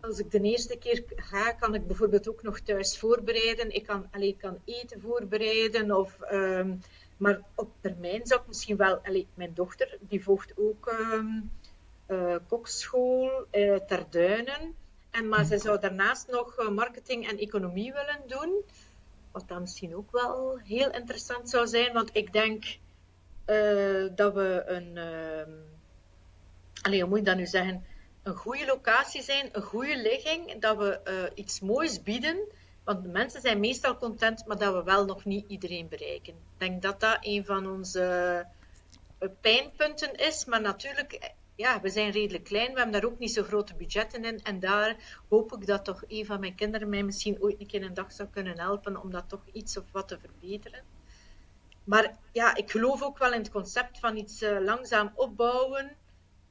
als 0.00 0.18
ik 0.18 0.30
de 0.30 0.40
eerste 0.40 0.78
keer 0.78 1.04
ga, 1.16 1.52
kan 1.52 1.74
ik 1.74 1.86
bijvoorbeeld 1.86 2.28
ook 2.28 2.42
nog 2.42 2.60
thuis 2.60 2.98
voorbereiden. 2.98 3.74
Ik 3.74 3.86
kan, 3.86 4.08
allee, 4.10 4.28
ik 4.28 4.38
kan 4.38 4.58
eten 4.64 5.00
voorbereiden. 5.00 5.96
Of, 5.96 6.18
um, 6.32 6.80
maar 7.16 7.40
op 7.54 7.70
termijn 7.80 8.26
zou 8.26 8.40
ik 8.40 8.46
misschien 8.46 8.76
wel... 8.76 8.98
Allee, 9.02 9.26
mijn 9.34 9.54
dochter, 9.54 9.98
die 10.00 10.22
volgt 10.22 10.52
ook 10.56 10.86
um, 11.12 11.50
uh, 12.08 12.36
kokschool 12.48 13.46
uh, 13.52 13.76
ter 13.76 14.06
Duinen. 14.10 14.74
En, 15.10 15.28
maar 15.28 15.44
zij 15.44 15.58
zou 15.58 15.80
daarnaast 15.80 16.28
nog 16.28 16.56
eh, 16.56 16.68
marketing 16.68 17.28
en 17.28 17.38
economie 17.38 17.92
willen 17.92 18.20
doen. 18.26 18.64
Wat 19.32 19.48
dan 19.48 19.60
misschien 19.60 19.96
ook 19.96 20.12
wel 20.12 20.58
heel 20.58 20.90
interessant 20.90 21.50
zou 21.50 21.66
zijn. 21.66 21.92
Want 21.92 22.10
ik 22.12 22.32
denk 22.32 22.64
uh, 23.46 24.08
dat 24.14 24.34
we 24.34 24.62
een... 24.66 24.96
Uh, 24.96 25.54
allee, 26.82 27.00
hoe 27.00 27.08
moet 27.08 27.18
ik 27.18 27.24
dat 27.24 27.36
nu 27.36 27.46
zeggen? 27.46 27.84
Een 28.22 28.34
goede 28.34 28.66
locatie 28.66 29.22
zijn, 29.22 29.48
een 29.52 29.62
goede 29.62 29.96
ligging. 29.96 30.60
Dat 30.60 30.76
we 30.76 31.00
uh, 31.04 31.30
iets 31.34 31.60
moois 31.60 32.02
bieden. 32.02 32.38
Want 32.84 33.02
de 33.02 33.08
mensen 33.08 33.40
zijn 33.40 33.60
meestal 33.60 33.96
content, 33.96 34.46
maar 34.46 34.58
dat 34.58 34.74
we 34.74 34.82
wel 34.82 35.04
nog 35.04 35.24
niet 35.24 35.48
iedereen 35.48 35.88
bereiken. 35.88 36.32
Ik 36.32 36.58
denk 36.58 36.82
dat 36.82 37.00
dat 37.00 37.18
een 37.20 37.44
van 37.44 37.70
onze 37.70 38.46
pijnpunten 39.40 40.14
is. 40.14 40.44
Maar 40.44 40.60
natuurlijk 40.60 41.32
ja, 41.58 41.80
we 41.80 41.88
zijn 41.88 42.10
redelijk 42.10 42.44
klein, 42.44 42.72
we 42.72 42.78
hebben 42.78 43.00
daar 43.00 43.10
ook 43.10 43.18
niet 43.18 43.32
zo 43.32 43.42
grote 43.42 43.74
budgetten 43.74 44.24
in. 44.24 44.42
En 44.42 44.60
daar 44.60 44.96
hoop 45.28 45.52
ik 45.52 45.66
dat 45.66 45.84
toch 45.84 46.02
een 46.08 46.26
van 46.26 46.40
mijn 46.40 46.54
kinderen 46.54 46.88
mij 46.88 47.02
misschien 47.02 47.42
ooit 47.42 47.60
een 47.60 47.66
keer 47.66 47.82
een 47.82 47.94
dag 47.94 48.12
zou 48.12 48.28
kunnen 48.28 48.58
helpen 48.58 49.02
om 49.02 49.10
dat 49.10 49.28
toch 49.28 49.42
iets 49.52 49.76
of 49.76 49.84
wat 49.92 50.08
te 50.08 50.18
verbeteren. 50.18 50.82
Maar 51.84 52.16
ja, 52.32 52.54
ik 52.54 52.70
geloof 52.70 53.02
ook 53.02 53.18
wel 53.18 53.32
in 53.32 53.40
het 53.40 53.50
concept 53.50 53.98
van 53.98 54.16
iets 54.16 54.42
uh, 54.42 54.60
langzaam 54.60 55.12
opbouwen 55.14 55.96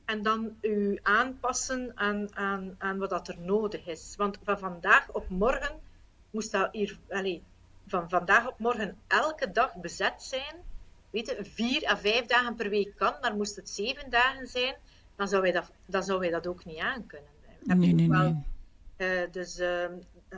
en 0.05 0.21
dan 0.21 0.57
u 0.61 0.99
aanpassen 1.01 1.91
aan, 1.95 2.35
aan, 2.35 2.75
aan 2.77 2.97
wat 2.97 3.09
dat 3.09 3.27
er 3.27 3.39
nodig 3.39 3.85
is. 3.85 4.13
Want 4.17 4.37
van 4.43 4.59
vandaag 4.59 5.11
op 5.11 5.29
morgen 5.29 5.79
moest 6.31 6.51
dat 6.51 6.69
hier, 6.71 6.97
allez, 7.09 7.39
van 7.87 8.09
vandaag 8.09 8.47
op 8.47 8.59
morgen 8.59 8.97
elke 9.07 9.51
dag 9.51 9.75
bezet 9.75 10.23
zijn. 10.23 10.55
Weet 11.09 11.27
je, 11.27 11.45
vier 11.45 11.89
à 11.89 11.97
vijf 11.97 12.25
dagen 12.25 12.55
per 12.55 12.69
week 12.69 12.95
kan, 12.95 13.13
maar 13.21 13.35
moest 13.35 13.55
het 13.55 13.69
zeven 13.69 14.09
dagen 14.09 14.47
zijn, 14.47 14.75
dan 15.17 15.27
zou 15.27 15.41
wij 15.41 15.51
dat, 15.51 15.71
dan 15.85 16.03
zou 16.03 16.19
wij 16.19 16.29
dat 16.29 16.47
ook 16.47 16.65
niet 16.65 16.79
aankunnen. 16.79 17.29
Nee, 17.63 17.93
nee, 17.93 18.07
nee. 18.07 18.43
Uh, 18.97 19.31
dus 19.31 19.59
uh, 19.59 19.83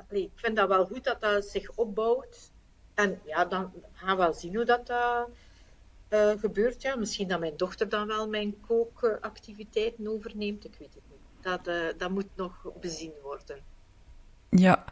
ik 0.09 0.31
vind 0.35 0.55
dat 0.55 0.67
wel 0.67 0.85
goed 0.85 1.03
dat 1.03 1.21
dat 1.21 1.45
zich 1.45 1.71
opbouwt. 1.75 2.51
En 2.93 3.19
ja, 3.25 3.45
dan 3.45 3.71
gaan 3.93 4.17
we 4.17 4.23
wel 4.23 4.33
zien 4.33 4.55
hoe 4.55 4.65
dat 4.65 4.89
uh, 4.89 6.29
gebeurt. 6.39 6.81
Ja. 6.81 6.95
Misschien 6.95 7.27
dat 7.27 7.39
mijn 7.39 7.57
dochter 7.57 7.89
dan 7.89 8.07
wel 8.07 8.29
mijn 8.29 8.55
kookactiviteiten 8.59 10.07
overneemt. 10.07 10.65
Ik 10.65 10.75
weet 10.79 10.93
het 10.93 11.03
niet. 11.09 11.19
Dat, 11.41 11.95
dat 11.97 12.09
moet 12.09 12.35
nog 12.35 12.65
bezien 12.79 13.13
worden. 13.23 13.57
Ja. 14.49 14.85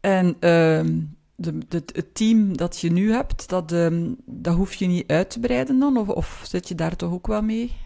En 0.00 0.36
ehm, 0.40 1.00
de, 1.34 1.58
de, 1.68 1.82
het 1.92 2.14
team 2.14 2.56
dat 2.56 2.80
je 2.80 2.90
nu 2.90 3.12
hebt, 3.12 3.48
dat, 3.48 3.72
um, 3.72 4.16
dat 4.24 4.54
hoef 4.54 4.74
je 4.74 4.86
niet 4.86 5.10
uit 5.10 5.30
te 5.30 5.40
breiden 5.40 5.78
dan? 5.78 5.96
Of, 5.96 6.08
of 6.08 6.42
zit 6.48 6.68
je 6.68 6.74
daar 6.74 6.96
toch 6.96 7.12
ook 7.12 7.26
wel 7.26 7.42
mee? 7.42 7.76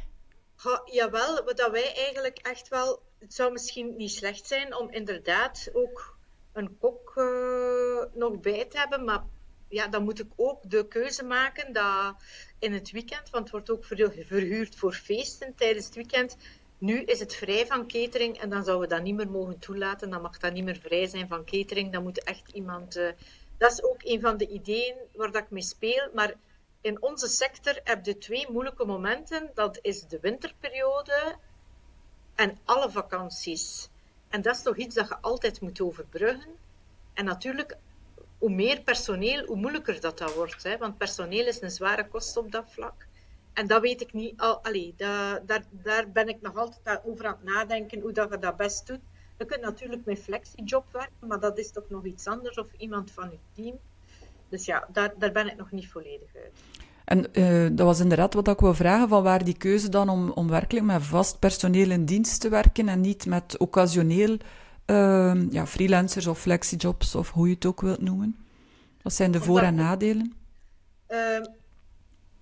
Ja, 0.62 0.82
jawel, 0.84 1.44
dat 1.44 1.70
wij 1.70 1.94
eigenlijk 1.94 2.38
echt 2.38 2.68
wel... 2.68 3.02
Het 3.18 3.34
zou 3.34 3.52
misschien 3.52 3.96
niet 3.96 4.10
slecht 4.10 4.46
zijn 4.46 4.76
om 4.76 4.90
inderdaad 4.90 5.70
ook 5.72 6.16
een 6.52 6.78
kok 6.78 7.12
uh, 7.16 8.04
nog 8.12 8.40
bij 8.40 8.64
te 8.64 8.78
hebben, 8.78 9.04
maar 9.04 9.24
ja, 9.68 9.88
dan 9.88 10.04
moet 10.04 10.20
ik 10.20 10.32
ook 10.36 10.70
de 10.70 10.88
keuze 10.88 11.24
maken 11.24 11.72
dat 11.72 12.14
in 12.58 12.72
het 12.72 12.90
weekend, 12.90 13.30
want 13.30 13.42
het 13.42 13.50
wordt 13.50 13.70
ook 13.70 13.84
verhuurd 13.84 14.76
voor 14.76 14.92
feesten 14.92 15.54
tijdens 15.54 15.84
het 15.84 15.94
weekend. 15.94 16.36
Nu 16.78 17.02
is 17.02 17.20
het 17.20 17.34
vrij 17.34 17.66
van 17.66 17.86
catering 17.86 18.38
en 18.38 18.50
dan 18.50 18.64
zouden 18.64 18.88
we 18.88 18.94
dat 18.94 19.04
niet 19.04 19.14
meer 19.14 19.30
mogen 19.30 19.58
toelaten. 19.58 20.10
Dan 20.10 20.22
mag 20.22 20.38
dat 20.38 20.52
niet 20.52 20.64
meer 20.64 20.80
vrij 20.82 21.06
zijn 21.06 21.28
van 21.28 21.44
catering. 21.44 21.92
Dan 21.92 22.02
moet 22.02 22.24
echt 22.24 22.50
iemand... 22.52 22.96
Uh, 22.96 23.08
dat 23.58 23.72
is 23.72 23.82
ook 23.82 24.02
een 24.02 24.20
van 24.20 24.36
de 24.36 24.48
ideeën 24.48 24.94
waar 25.12 25.30
dat 25.30 25.42
ik 25.42 25.50
mee 25.50 25.62
speel. 25.62 26.10
Maar 26.14 26.34
in 26.82 27.02
onze 27.02 27.28
sector 27.28 27.80
heb 27.84 28.06
je 28.06 28.18
twee 28.18 28.50
moeilijke 28.50 28.84
momenten. 28.84 29.50
Dat 29.54 29.78
is 29.82 30.06
de 30.06 30.18
winterperiode 30.20 31.36
en 32.34 32.58
alle 32.64 32.90
vakanties. 32.90 33.88
En 34.28 34.42
dat 34.42 34.54
is 34.54 34.62
toch 34.62 34.76
iets 34.76 34.94
dat 34.94 35.08
je 35.08 35.16
altijd 35.20 35.60
moet 35.60 35.80
overbruggen. 35.80 36.56
En 37.12 37.24
natuurlijk, 37.24 37.76
hoe 38.38 38.50
meer 38.50 38.80
personeel, 38.80 39.46
hoe 39.46 39.56
moeilijker 39.56 40.00
dat, 40.00 40.18
dat 40.18 40.34
wordt. 40.34 40.62
Hè? 40.62 40.76
Want 40.78 40.98
personeel 40.98 41.46
is 41.46 41.60
een 41.60 41.70
zware 41.70 42.08
kost 42.08 42.36
op 42.36 42.52
dat 42.52 42.72
vlak. 42.72 43.06
En 43.52 43.66
dat 43.66 43.80
weet 43.80 44.00
ik 44.00 44.12
niet. 44.12 44.40
Al, 44.40 44.64
allee, 44.64 44.94
daar, 44.96 45.64
daar 45.70 46.10
ben 46.10 46.28
ik 46.28 46.40
nog 46.40 46.56
altijd 46.56 47.00
over 47.04 47.26
aan 47.26 47.32
het 47.32 47.44
nadenken 47.44 48.00
hoe 48.00 48.12
dat 48.12 48.30
je 48.30 48.38
dat 48.38 48.56
best 48.56 48.86
doet. 48.86 49.00
Je 49.38 49.44
kunt 49.44 49.60
natuurlijk 49.60 50.04
met 50.04 50.18
flexiejob 50.18 50.84
werken, 50.92 51.26
maar 51.26 51.40
dat 51.40 51.58
is 51.58 51.72
toch 51.72 51.88
nog 51.88 52.04
iets 52.04 52.26
anders. 52.26 52.58
Of 52.58 52.66
iemand 52.76 53.10
van 53.10 53.30
je 53.30 53.38
team. 53.54 53.78
Dus 54.52 54.64
ja, 54.64 54.88
daar, 54.92 55.12
daar 55.18 55.32
ben 55.32 55.46
ik 55.50 55.56
nog 55.56 55.70
niet 55.70 55.88
volledig 55.88 56.28
uit. 56.34 56.52
En 57.04 57.26
uh, 57.32 57.76
dat 57.76 57.86
was 57.86 58.00
inderdaad 58.00 58.34
wat 58.34 58.48
ik 58.48 58.60
wil 58.60 58.74
vragen, 58.74 59.08
van 59.08 59.22
waar 59.22 59.44
die 59.44 59.56
keuze 59.56 59.88
dan 59.88 60.08
om, 60.08 60.30
om 60.30 60.48
werkelijk 60.48 60.86
met 60.86 61.02
vast 61.02 61.38
personeel 61.38 61.90
in 61.90 62.04
dienst 62.04 62.40
te 62.40 62.48
werken 62.48 62.88
en 62.88 63.00
niet 63.00 63.26
met 63.26 63.56
occasioneel 63.58 64.36
uh, 64.86 65.50
ja, 65.50 65.66
freelancers 65.66 66.26
of 66.26 66.40
flexijobs 66.40 67.14
of 67.14 67.30
hoe 67.30 67.48
je 67.48 67.54
het 67.54 67.66
ook 67.66 67.80
wilt 67.80 68.00
noemen? 68.00 68.36
Wat 69.02 69.12
zijn 69.12 69.30
de 69.30 69.40
voor- 69.40 69.60
en 69.60 69.74
nadelen? 69.74 70.34
Uh, 71.08 71.44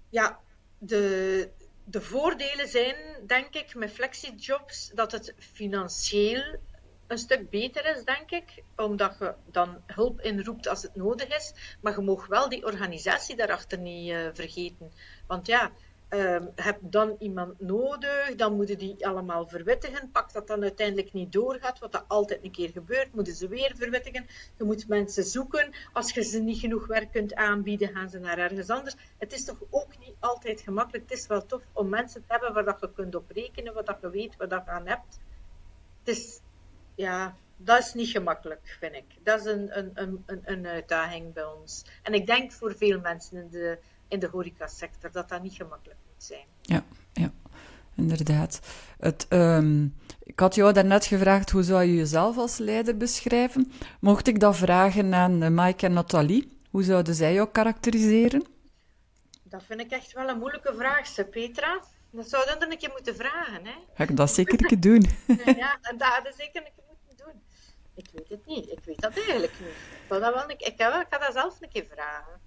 ja, 0.09 0.39
de, 0.79 1.49
de 1.85 2.01
voordelen 2.01 2.69
zijn, 2.69 2.95
denk 3.27 3.55
ik, 3.55 3.75
met 3.75 3.91
flexijobs 3.91 4.91
dat 4.95 5.13
het 5.13 5.35
financieel 5.39 6.43
een 7.11 7.19
stuk 7.19 7.51
beter 7.51 7.97
is, 7.97 8.05
denk 8.05 8.31
ik, 8.31 8.63
omdat 8.77 9.17
je 9.19 9.35
dan 9.51 9.83
hulp 9.87 10.21
inroept 10.21 10.69
als 10.69 10.83
het 10.83 10.95
nodig 10.95 11.37
is. 11.37 11.77
Maar 11.81 11.95
je 11.95 12.01
mag 12.01 12.27
wel 12.27 12.49
die 12.49 12.65
organisatie 12.65 13.37
daarachter 13.37 13.79
niet 13.79 14.11
uh, 14.11 14.29
vergeten. 14.33 14.93
Want 15.27 15.47
ja, 15.47 15.71
uh, 16.11 16.21
je 16.21 16.51
hebt 16.55 16.93
dan 16.93 17.17
iemand 17.19 17.61
nodig, 17.61 18.35
dan 18.37 18.57
moeten 18.57 18.79
die 18.79 19.07
allemaal 19.07 19.49
verwittigen. 19.49 20.11
Pak 20.11 20.33
dat 20.33 20.47
dan 20.47 20.63
uiteindelijk 20.63 21.13
niet 21.13 21.33
doorgaat, 21.33 21.79
wat 21.79 21.93
dat 21.93 22.05
altijd 22.09 22.45
een 22.45 22.51
keer 22.51 22.69
gebeurt, 22.69 23.15
moeten 23.15 23.35
ze 23.35 23.49
weer 23.49 23.73
verwittigen. 23.75 24.27
Je 24.57 24.65
moet 24.65 24.89
mensen 24.89 25.25
zoeken. 25.25 25.73
Als 25.93 26.13
je 26.13 26.23
ze 26.23 26.39
niet 26.39 26.59
genoeg 26.59 26.87
werk 26.87 27.13
kunt 27.13 27.35
aanbieden, 27.35 27.89
gaan 27.89 28.11
ze 28.11 28.19
naar 28.19 28.39
ergens 28.39 28.71
anders. 28.71 28.97
Het 29.19 29.33
is 29.33 29.45
toch 29.45 29.59
ook 29.71 29.99
niet 29.99 30.15
altijd 30.19 30.61
gemakkelijk. 30.61 31.11
Het 31.11 31.19
is 31.19 31.27
wel 31.27 31.47
tof 31.47 31.63
om 31.73 31.89
mensen 31.89 32.21
te 32.21 32.33
hebben 32.33 32.53
waar 32.53 32.65
dat 32.65 32.81
je 32.81 32.93
kunt 32.93 33.15
op 33.15 33.31
rekenen, 33.31 33.75
wat 33.75 33.87
dat 33.87 33.99
je 34.01 34.11
weet, 34.11 34.37
wat 34.37 34.51
dat 34.51 34.65
je 34.65 34.71
aan 34.71 34.87
hebt. 34.87 35.19
Het 36.05 36.17
is 36.17 36.41
ja, 37.01 37.35
dat 37.57 37.79
is 37.79 37.95
niet 37.95 38.09
gemakkelijk, 38.09 38.77
vind 38.81 38.95
ik. 38.95 39.05
Dat 39.23 39.41
is 39.41 39.47
een, 39.47 39.79
een, 39.79 40.23
een, 40.27 40.43
een 40.45 40.67
uitdaging 40.67 41.33
bij 41.33 41.45
ons. 41.45 41.85
En 42.03 42.15
ik 42.15 42.27
denk 42.27 42.53
voor 42.53 42.75
veel 42.77 43.01
mensen 43.01 43.37
in 43.37 43.49
de, 43.51 43.79
in 44.09 44.19
de 44.19 44.29
horecasector 44.33 45.11
dat 45.13 45.29
dat 45.29 45.43
niet 45.43 45.55
gemakkelijk 45.55 45.99
moet 46.07 46.25
zijn. 46.25 46.47
Ja, 46.63 46.85
ja 47.13 47.33
inderdaad. 47.97 48.61
Het, 48.99 49.27
um, 49.29 49.95
ik 50.23 50.41
had 50.41 50.55
jou 50.55 50.73
daarnet 50.73 51.07
gevraagd 51.07 51.51
hoe 51.51 51.63
zou 51.63 51.85
je 51.85 51.95
jezelf 51.95 52.37
als 52.37 52.59
leider 52.59 52.97
beschrijven. 52.97 53.73
Mocht 54.01 54.27
ik 54.27 54.41
dat 54.41 54.57
vragen 54.57 55.15
aan 55.15 55.55
Mike 55.55 55.87
en 55.87 55.93
Nathalie, 55.93 56.59
hoe 56.71 56.83
zouden 56.83 57.15
zij 57.15 57.33
jou 57.33 57.49
karakteriseren? 57.49 58.45
Dat 59.43 59.63
vind 59.67 59.81
ik 59.81 59.91
echt 59.91 60.13
wel 60.13 60.29
een 60.29 60.39
moeilijke 60.39 60.75
vraag, 60.77 61.31
Petra. 61.31 61.81
Dat 62.11 62.29
zou 62.29 62.51
je 62.51 62.57
dan 62.59 62.71
een 62.71 62.79
keer 62.79 62.91
moeten 62.93 63.17
vragen. 63.17 63.65
Hè? 63.65 63.75
Ga 63.95 64.03
ik 64.03 64.17
dat 64.17 64.31
zeker 64.31 64.61
een 64.61 64.67
keer 64.67 64.81
doen? 64.81 65.07
ja, 65.63 65.79
en 65.83 65.99
dat 65.99 66.09
hadden 66.09 66.33
zeker 66.37 66.63
een 66.67 66.73
keer. 66.77 66.90
Ik 68.01 68.11
weet 68.13 68.29
het 68.29 68.47
niet. 68.47 68.71
Ik 68.71 68.79
weet 68.85 69.01
dat 69.01 69.17
eigenlijk 69.17 69.53
niet. 69.59 69.69
Ik, 69.69 70.09
dat 70.09 70.21
wel 70.21 70.43
een, 70.43 70.51
ik, 70.51 70.73
ga, 70.77 71.01
ik 71.01 71.07
ga 71.11 71.19
dat 71.19 71.33
zelf 71.33 71.61
een 71.61 71.69
keer 71.69 71.87
vragen. 71.95 72.41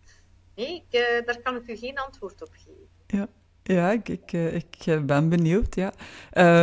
Nee, 0.55 0.83
uh, 0.91 1.25
daar 1.25 1.41
kan 1.41 1.55
ik 1.55 1.67
u 1.67 1.75
geen 1.75 1.97
antwoord 1.97 2.41
op 2.41 2.49
geven. 2.51 2.87
Ja, 3.07 3.27
ja 3.63 3.91
ik, 3.91 4.09
ik, 4.09 4.33
uh, 4.33 4.55
ik 4.55 5.05
ben 5.05 5.29
benieuwd. 5.29 5.75
Ja. 5.75 5.93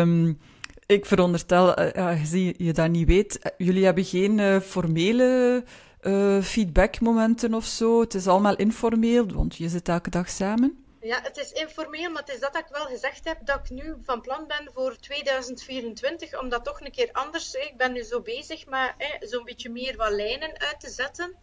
Um, 0.01 0.39
ik 0.87 1.07
veronderstel, 1.07 1.73
gezien 1.95 2.55
je 2.57 2.73
dat 2.73 2.91
niet 2.91 3.07
weet, 3.07 3.55
jullie 3.57 3.85
hebben 3.85 4.05
geen 4.05 4.61
formele 4.61 5.65
feedbackmomenten 6.43 7.55
of 7.55 7.65
zo. 7.65 8.01
Het 8.01 8.15
is 8.15 8.27
allemaal 8.27 8.57
informeel, 8.57 9.27
want 9.27 9.57
je 9.57 9.69
zit 9.69 9.89
elke 9.89 10.11
dag 10.11 10.29
samen. 10.29 10.80
Ja, 11.03 11.23
het 11.23 11.37
is 11.37 11.53
informeel, 11.53 12.11
maar 12.11 12.23
het 12.23 12.35
is 12.35 12.41
dat 12.41 12.57
ik 12.57 12.67
wel 12.71 12.85
gezegd 12.87 13.25
heb 13.25 13.39
dat 13.47 13.59
ik 13.59 13.71
nu 13.71 13.97
van 14.03 14.21
plan 14.21 14.47
ben 14.47 14.69
voor 14.73 14.97
2024 14.97 16.41
om 16.41 16.49
dat 16.49 16.65
toch 16.65 16.81
een 16.81 16.91
keer 16.91 17.09
anders. 17.13 17.55
Ik 17.55 17.77
ben 17.77 17.93
nu 17.93 18.03
zo 18.03 18.21
bezig 18.21 18.67
met 18.67 18.95
zo'n 19.21 19.45
beetje 19.45 19.71
meer 19.71 19.97
wat 19.97 20.11
lijnen 20.13 20.59
uit 20.59 20.81
te 20.81 20.91
zetten 20.91 21.37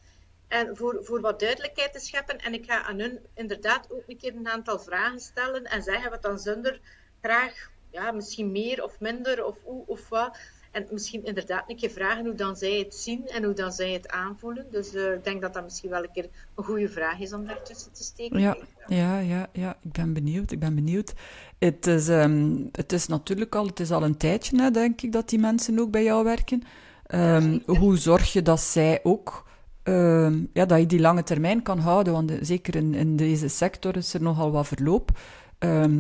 en 0.48 0.78
voor, 0.78 1.06
voor 1.06 1.22
wat 1.22 1.40
duidelijkheid 1.40 1.94
te 1.94 2.00
scheppen. 2.00 2.38
En 2.38 2.54
ik 2.54 2.66
ga 2.66 2.84
aan 2.84 3.00
hun 3.00 3.26
inderdaad 3.34 3.92
ook 3.92 4.04
een 4.08 4.18
keer 4.18 4.36
een 4.36 4.48
aantal 4.48 4.80
vragen 4.80 5.20
stellen 5.20 5.64
en 5.64 5.84
zeggen 5.84 6.10
wat 6.10 6.22
dan 6.22 6.40
zonder 6.40 6.80
graag, 7.22 7.70
ja, 7.90 8.12
misschien 8.12 8.52
meer 8.52 8.84
of 8.84 9.00
minder 9.00 9.46
of 9.46 9.58
hoe 9.64 9.84
of 9.88 10.10
wat. 10.10 10.38
En 10.78 10.88
misschien 10.92 11.26
inderdaad 11.26 11.64
een 11.68 11.76
keer 11.76 11.90
vragen 11.90 12.26
hoe 12.26 12.36
dan 12.36 12.56
zij 12.56 12.78
het 12.78 12.96
zien 12.96 13.28
en 13.28 13.44
hoe 13.44 13.54
dan 13.54 13.72
zij 13.72 13.92
het 13.92 14.10
aanvoelen. 14.10 14.66
Dus 14.72 14.94
uh, 14.94 15.14
ik 15.14 15.24
denk 15.24 15.42
dat 15.42 15.54
dat 15.54 15.64
misschien 15.64 15.90
wel 15.90 16.04
een 16.04 16.12
keer 16.14 16.30
een 16.56 16.64
goede 16.64 16.90
vraag 16.90 17.20
is 17.20 17.34
om 17.34 17.46
daartussen 17.46 17.92
te 17.92 18.04
steken. 18.04 18.40
Ja, 18.40 18.58
ja, 18.88 19.20
ja, 19.20 19.50
ja. 19.54 19.78
ik 19.82 19.92
ben 19.92 20.14
benieuwd. 20.14 20.52
Ik 20.52 20.60
ben 20.60 20.76
benieuwd. 20.76 21.14
Het 21.60 21.88
is, 21.88 22.08
um, 22.08 22.70
het 22.72 22.94
is 22.94 23.08
natuurlijk 23.08 23.56
al, 23.56 23.66
het 23.66 23.80
is 23.80 23.92
al 23.92 24.04
een 24.04 24.18
tijdje, 24.18 24.62
hè, 24.62 24.72
denk 24.72 25.02
ik, 25.02 25.12
dat 25.12 25.30
die 25.30 25.40
mensen 25.40 25.80
ook 25.80 25.92
bij 25.92 26.04
jou 26.04 26.24
werken. 26.24 26.64
Um, 27.08 27.64
hoe 27.66 27.98
zorg 27.98 28.34
je 28.34 28.42
dat 28.42 28.60
zij 28.60 29.00
ook, 29.04 29.48
um, 29.84 30.50
ja, 30.54 30.66
dat 30.66 30.80
je 30.80 30.86
die 30.86 31.00
lange 31.00 31.24
termijn 31.24 31.64
kan 31.64 31.80
houden? 31.80 32.14
Want 32.14 32.32
zeker 32.42 32.76
in, 32.76 32.94
in 32.94 33.16
deze 33.16 33.48
sector 33.48 33.98
is 33.98 34.14
er 34.14 34.22
nogal 34.22 34.52
wat 34.52 34.68
verloop. 34.68 35.10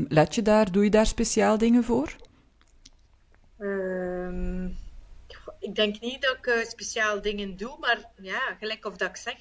let 0.07 0.35
je 0.35 0.41
daar, 0.41 0.71
doe 0.71 0.83
je 0.83 0.89
daar 0.89 1.05
speciaal 1.05 1.57
dingen 1.57 1.83
voor? 1.83 2.15
Um, 3.59 4.77
ik 5.59 5.75
denk 5.75 5.99
niet 5.99 6.21
dat 6.21 6.37
ik 6.37 6.45
uh, 6.45 6.63
speciaal 6.63 7.21
dingen 7.21 7.57
doe, 7.57 7.77
maar 7.79 8.11
ja, 8.21 8.55
gelijk 8.59 8.85
of 8.85 8.97
dat 8.97 9.09
ik 9.09 9.15
zeg, 9.15 9.37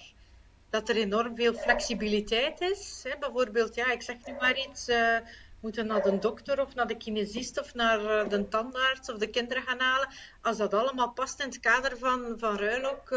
dat 0.71 0.89
er 0.89 0.97
enorm 0.97 1.37
veel 1.37 1.55
flexibiliteit 1.55 2.61
is. 2.61 3.01
Hè. 3.09 3.19
Bijvoorbeeld, 3.19 3.75
ja, 3.75 3.93
ik 3.93 4.03
zeg 4.03 4.17
nu 4.25 4.33
maar 4.33 4.59
iets, 4.59 4.89
uh, 4.89 5.19
moeten 5.61 5.87
naar 5.87 6.03
de 6.03 6.19
dokter 6.19 6.61
of 6.61 6.75
naar 6.75 6.87
de 6.87 6.97
kinesist 6.97 7.61
of 7.61 7.75
naar 7.75 8.01
uh, 8.01 8.29
de 8.29 8.49
tandarts 8.49 9.11
of 9.11 9.19
de 9.19 9.31
kinderen 9.31 9.63
gaan 9.63 9.81
halen. 9.81 10.09
Als 10.43 10.57
dat 10.57 10.75
allemaal 10.75 11.11
past 11.11 11.41
in 11.41 11.47
het 11.47 11.61
kader 11.61 11.99
van, 11.99 12.35
van 12.39 12.57
Ruilok, 12.57 13.09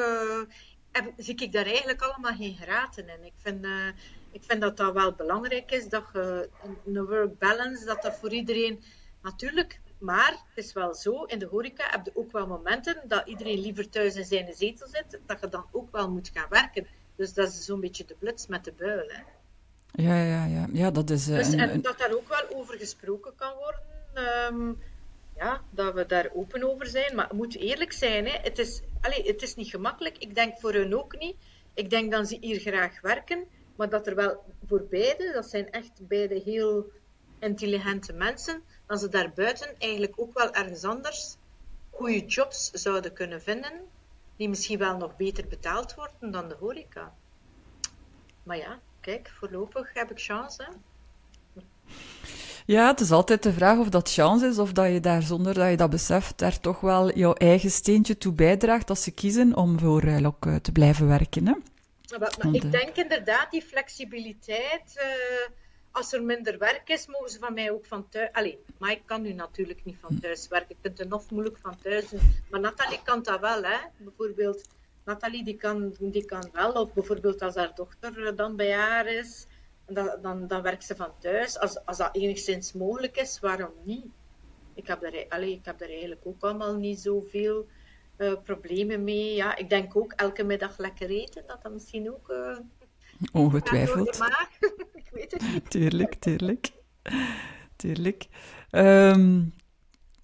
zie 1.18 1.36
ik 1.36 1.52
daar 1.52 1.66
eigenlijk 1.66 2.02
allemaal 2.02 2.36
geen 2.36 2.58
graten 2.62 3.10
in. 3.10 3.24
Ik 3.24 3.34
vind, 3.38 3.66
ik 4.32 4.44
vind 4.44 4.62
dat 4.62 4.78
dat 4.78 4.94
wel 4.94 5.14
belangrijk 5.14 5.72
is, 5.72 5.90
dat 5.90 6.04
je 6.14 6.50
een 6.86 7.06
work 7.06 7.38
balance, 7.38 7.86
dat 7.86 8.02
dat 8.02 8.18
voor 8.20 8.32
iedereen 8.32 8.84
Natuurlijk, 9.22 9.80
maar 10.00 10.32
het 10.32 10.66
is 10.66 10.74
wel 10.74 10.94
zo, 10.94 11.24
in 11.24 11.40
de 11.40 11.46
horeca 11.46 11.90
heb 11.90 12.06
je 12.06 12.12
ook 12.14 12.32
wel 12.32 12.48
momenten 12.48 13.02
dat 13.08 13.28
iedereen 13.28 13.60
liever 13.60 13.90
thuis 13.90 14.16
in 14.16 14.26
zijn 14.26 14.54
zetel 14.54 14.88
zit, 14.88 15.20
dat 15.26 15.40
je 15.40 15.50
dan 15.50 15.66
ook 15.72 15.92
wel 15.92 16.10
moet 16.10 16.32
gaan 16.34 16.50
werken. 16.50 16.88
Dus 17.16 17.34
dat 17.34 17.48
is 17.48 17.66
zo'n 17.66 17.80
beetje 17.80 18.06
de 18.06 18.16
bluts 18.20 18.48
met 18.48 18.64
de 18.64 18.72
buil. 18.72 19.08
Hè. 19.08 19.22
Ja, 19.92 20.24
ja, 20.24 20.46
ja. 20.46 20.68
ja 20.74 20.92
dat 20.92 21.10
is, 21.10 21.28
uh, 21.28 21.38
dus, 21.38 21.54
en 21.54 21.82
dat 21.82 21.98
daar 21.98 22.14
ook 22.14 22.28
wel 22.28 22.58
over 22.60 22.78
gesproken 22.78 23.36
kan 23.36 23.54
worden. 23.58 23.82
Um, 24.54 24.78
ja, 25.36 25.62
dat 25.70 25.94
we 25.94 26.06
daar 26.06 26.30
open 26.34 26.64
over 26.64 26.88
zijn. 26.88 27.16
Maar 27.16 27.28
het 27.28 27.38
moet 27.38 27.56
eerlijk 27.56 27.92
zijn, 27.92 28.26
hè. 28.26 28.38
Het, 28.42 28.60
is, 28.60 28.82
allez, 29.02 29.28
het 29.28 29.42
is 29.42 29.56
niet 29.56 29.70
gemakkelijk. 29.70 30.18
Ik 30.18 30.36
denk 30.36 30.60
voor 30.60 30.74
hun 30.74 30.96
ook 30.96 31.20
niet. 31.20 31.36
Ik 31.74 31.90
denk 31.90 32.12
dat 32.12 32.28
ze 32.28 32.38
hier 32.42 32.60
graag 32.60 33.02
werken. 33.02 33.44
Maar 33.76 33.90
dat 33.90 34.08
er 34.08 34.16
wel 34.16 34.44
voor 34.68 34.88
beide, 34.90 35.32
dat 35.34 35.50
zijn 35.50 35.72
echt 35.72 36.08
beide 36.08 36.42
heel 36.46 36.92
intelligente 37.40 38.14
mensen, 38.14 38.62
dat 38.89 38.99
ze 38.99 39.10
daarbuiten 39.10 39.75
eigenlijk 39.78 40.13
ook 40.15 40.34
wel 40.34 40.54
ergens 40.54 40.84
anders 40.84 41.36
goede 41.89 42.25
jobs 42.25 42.71
zouden 42.71 43.13
kunnen 43.13 43.41
vinden, 43.41 43.71
die 44.36 44.49
misschien 44.49 44.78
wel 44.78 44.97
nog 44.97 45.15
beter 45.15 45.47
betaald 45.47 45.95
worden 45.95 46.32
dan 46.32 46.47
de 46.47 46.56
horeca. 46.60 47.13
Maar 48.43 48.58
ja, 48.58 48.80
kijk, 48.99 49.32
voorlopig 49.39 49.93
heb 49.93 50.12
ik 50.12 50.19
chance. 50.19 50.63
Hè? 50.63 50.71
Ja, 52.65 52.88
het 52.88 52.99
is 52.99 53.12
altijd 53.12 53.43
de 53.43 53.54
vraag 53.54 53.78
of 53.78 53.89
dat 53.89 54.12
chance 54.12 54.45
is, 54.47 54.58
of 54.58 54.71
dat 54.71 54.91
je 54.91 54.99
daar 54.99 55.21
zonder 55.21 55.54
dat 55.54 55.69
je 55.69 55.78
dat 55.78 55.89
beseft, 55.89 56.38
daar 56.38 56.60
toch 56.60 56.80
wel 56.80 57.13
jouw 57.13 57.34
eigen 57.34 57.71
steentje 57.71 58.17
toe 58.17 58.34
bijdraagt 58.34 58.89
als 58.89 59.04
ze 59.04 59.12
kiezen 59.12 59.56
om 59.56 59.80
voor 59.80 60.04
Lok 60.04 60.45
eh, 60.45 60.56
te 60.56 60.71
blijven 60.71 61.08
werken. 61.08 61.47
Hè? 61.47 61.54
Maar, 62.19 62.34
maar 62.43 62.54
ik 62.54 62.71
denk 62.71 62.95
inderdaad, 62.95 63.52
die 63.52 63.62
flexibiliteit, 63.62 64.95
uh, 64.95 65.56
als 66.00 66.14
er 66.14 66.24
minder 66.24 66.58
werk 66.58 66.90
is, 66.90 67.08
mogen 67.08 67.30
ze 67.30 67.40
van 67.40 67.54
mij 67.54 67.72
ook 67.72 67.86
van 67.86 68.10
thuis... 68.10 68.30
Allee, 68.32 68.60
maar 68.78 68.92
ik 68.92 69.02
kan 69.06 69.22
nu 69.22 69.34
natuurlijk 69.34 69.86
niet 69.86 69.98
van 70.00 70.20
thuis 70.20 70.48
werken. 70.48 70.70
Ik 70.70 70.78
vind 70.82 70.98
het 70.98 71.10
nog 71.10 71.32
moeilijk 71.32 71.58
van 71.58 71.78
thuis. 71.82 72.06
Maar 72.50 72.60
Nathalie 72.60 73.04
kan 73.04 73.24
dat 73.24 73.40
wel, 73.40 73.64
hè. 73.64 73.78
Bijvoorbeeld, 73.98 74.68
Nathalie 75.06 75.44
die 75.44 75.58
kan, 75.58 75.96
die 76.00 76.26
kan 76.26 76.50
wel, 76.54 76.72
of 76.72 76.94
bijvoorbeeld 76.94 77.42
als 77.42 77.56
haar 77.56 77.76
dochter 77.76 78.36
dan 78.36 78.56
bij 78.56 78.74
haar 78.74 79.08
is, 79.08 79.46
dan, 79.86 80.18
dan, 80.22 80.48
dan 80.48 80.62
werkt 80.62 80.84
ze 80.84 80.96
van 80.96 81.12
thuis. 81.20 81.60
Als, 81.60 81.86
als 81.86 81.98
dat 81.98 82.16
enigszins 82.16 82.74
mogelijk 82.74 83.18
is, 83.18 83.40
waarom 83.40 83.74
niet? 83.84 84.06
Ik 84.74 84.88
heb 84.88 85.04
allee, 85.30 85.52
ik 85.52 85.66
heb 85.66 85.82
eigenlijk 85.82 86.22
ook 86.24 86.44
allemaal 86.44 86.76
niet 86.76 87.00
zoveel 87.00 87.68
uh, 88.18 88.34
problemen 88.44 89.04
mee. 89.04 89.36
Ja, 89.36 89.56
ik 89.56 89.70
denk 89.70 89.96
ook 89.96 90.12
elke 90.12 90.44
middag 90.44 90.78
lekker 90.78 91.10
eten, 91.10 91.44
dat 91.48 91.62
dat 91.62 91.72
misschien 91.72 92.12
ook... 92.14 92.30
Uh, 92.30 92.58
Ongetwijfeld. 93.32 94.19
ik 94.93 95.10
weet 95.12 95.32
het 95.32 95.41
niet. 95.41 95.69
Tuurlijk, 95.69 96.15
tuurlijk. 96.15 96.71
Tuurlijk. 97.75 98.27
Um, 98.71 99.53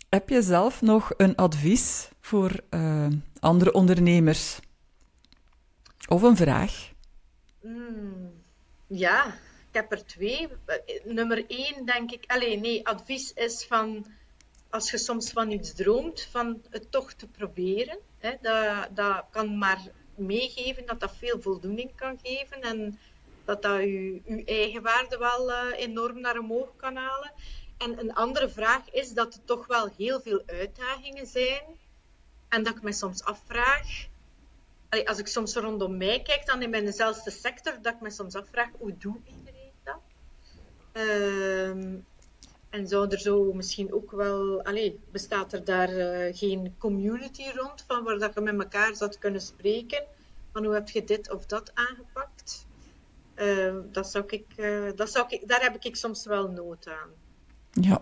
heb 0.09 0.29
je 0.29 0.41
zelf 0.41 0.81
nog 0.81 1.11
een 1.17 1.35
advies 1.35 2.09
voor 2.19 2.59
uh, 2.69 3.07
andere 3.39 3.71
ondernemers? 3.71 4.59
Of 6.07 6.21
een 6.21 6.35
vraag? 6.35 6.91
Mm, 7.61 8.43
ja, 8.87 9.25
ik 9.69 9.73
heb 9.73 9.91
er 9.91 10.05
twee. 10.05 10.47
Nummer 11.03 11.45
één 11.47 11.85
denk 11.85 12.11
ik... 12.11 12.23
Alleen 12.27 12.61
nee, 12.61 12.87
advies 12.87 13.33
is 13.33 13.65
van 13.65 14.05
als 14.69 14.91
je 14.91 14.97
soms 14.97 15.31
van 15.31 15.51
iets 15.51 15.73
droomt, 15.73 16.27
van 16.31 16.61
het 16.69 16.91
toch 16.91 17.13
te 17.13 17.27
proberen. 17.27 17.97
Hè, 18.17 18.31
dat, 18.41 18.87
dat 18.95 19.25
kan 19.31 19.57
maar 19.57 19.81
meegeven 20.15 20.85
dat 20.85 20.99
dat 20.99 21.15
veel 21.17 21.41
voldoening 21.41 21.95
kan 21.95 22.19
geven 22.23 22.61
en 22.61 22.99
dat 23.45 23.61
dat 23.61 23.79
je, 23.79 24.21
je 24.25 24.43
eigen 24.45 24.81
waarde 24.81 25.17
wel 25.17 25.49
uh, 25.49 25.57
enorm 25.75 26.19
naar 26.19 26.37
omhoog 26.39 26.75
kan 26.75 26.95
halen. 26.95 27.31
En 27.77 27.99
een 27.99 28.13
andere 28.13 28.49
vraag 28.49 28.91
is 28.91 29.11
dat 29.11 29.33
er 29.33 29.43
toch 29.45 29.67
wel 29.67 29.89
heel 29.97 30.21
veel 30.21 30.43
uitdagingen 30.45 31.27
zijn 31.27 31.63
en 32.49 32.63
dat 32.63 32.75
ik 32.75 32.81
me 32.81 32.91
soms 32.91 33.23
afvraag, 33.23 34.07
als 35.05 35.17
ik 35.17 35.27
soms 35.27 35.55
rondom 35.55 35.97
mij 35.97 36.21
kijk, 36.21 36.45
dan 36.45 36.61
in 36.61 36.69
mijn 36.69 36.85
dezelfde 36.85 37.31
sector, 37.31 37.81
dat 37.81 37.93
ik 37.93 38.01
me 38.01 38.09
soms 38.09 38.35
afvraag, 38.35 38.69
hoe 38.77 38.97
doet 38.97 39.27
iedereen 39.37 39.71
dat? 39.83 40.01
Uh, 40.93 41.94
en 42.75 42.87
zou 42.87 43.09
er 43.09 43.19
zo 43.19 43.53
misschien 43.53 43.93
ook 43.93 44.11
wel, 44.11 44.63
allez, 44.63 44.93
bestaat 45.11 45.53
er 45.53 45.63
daar 45.63 45.93
uh, 45.93 46.35
geen 46.37 46.73
community 46.77 47.43
rond 47.55 47.83
van 47.87 48.03
waar 48.03 48.19
dat 48.19 48.33
je 48.33 48.41
met 48.41 48.59
elkaar 48.59 48.95
zou 48.95 49.13
kunnen 49.19 49.41
spreken? 49.41 50.03
Van 50.51 50.65
hoe 50.65 50.73
heb 50.73 50.89
je 50.89 51.03
dit 51.03 51.31
of 51.31 51.45
dat 51.45 51.71
aangepakt? 51.73 52.65
Uh, 53.35 53.73
dat 53.91 54.11
zou 54.11 54.23
ik, 54.27 54.45
uh, 54.57 54.91
dat 54.95 55.11
zou 55.11 55.25
ik, 55.29 55.47
daar 55.47 55.61
heb 55.61 55.77
ik 55.79 55.95
soms 55.95 56.25
wel 56.25 56.47
nood 56.47 56.87
aan. 56.87 57.09
Ja. 57.71 58.01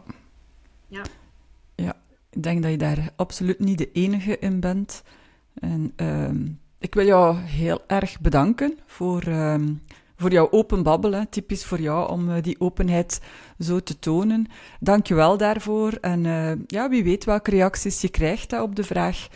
Ja. 0.87 1.03
Ja, 1.75 1.95
ik 2.29 2.43
denk 2.43 2.61
dat 2.61 2.71
je 2.71 2.77
daar 2.77 3.09
absoluut 3.15 3.59
niet 3.59 3.77
de 3.77 3.91
enige 3.91 4.39
in 4.39 4.59
bent. 4.59 5.03
En 5.53 5.93
ehm, 5.95 6.47
ik 6.77 6.93
wil 6.93 7.05
jou 7.05 7.37
heel 7.37 7.81
erg 7.87 8.19
bedanken 8.19 8.79
voor 8.85 9.21
ehm, 9.21 9.73
voor 10.15 10.31
jouw 10.31 10.51
open 10.51 10.83
babbelen. 10.83 11.29
Typisch 11.29 11.65
voor 11.65 11.79
jou 11.79 12.09
om 12.09 12.29
uh, 12.29 12.41
die 12.41 12.59
openheid 12.59 13.21
zo 13.59 13.79
te 13.79 13.99
tonen. 13.99 14.47
Dank 14.79 15.07
je 15.07 15.13
wel 15.13 15.37
daarvoor. 15.37 15.91
En 15.91 16.23
uh, 16.23 16.51
ja, 16.67 16.89
wie 16.89 17.03
weet 17.03 17.23
welke 17.23 17.49
reacties 17.49 18.01
je 18.01 18.09
krijgt 18.09 18.53
op 18.53 18.75
de 18.75 18.83
vraag 18.83 19.27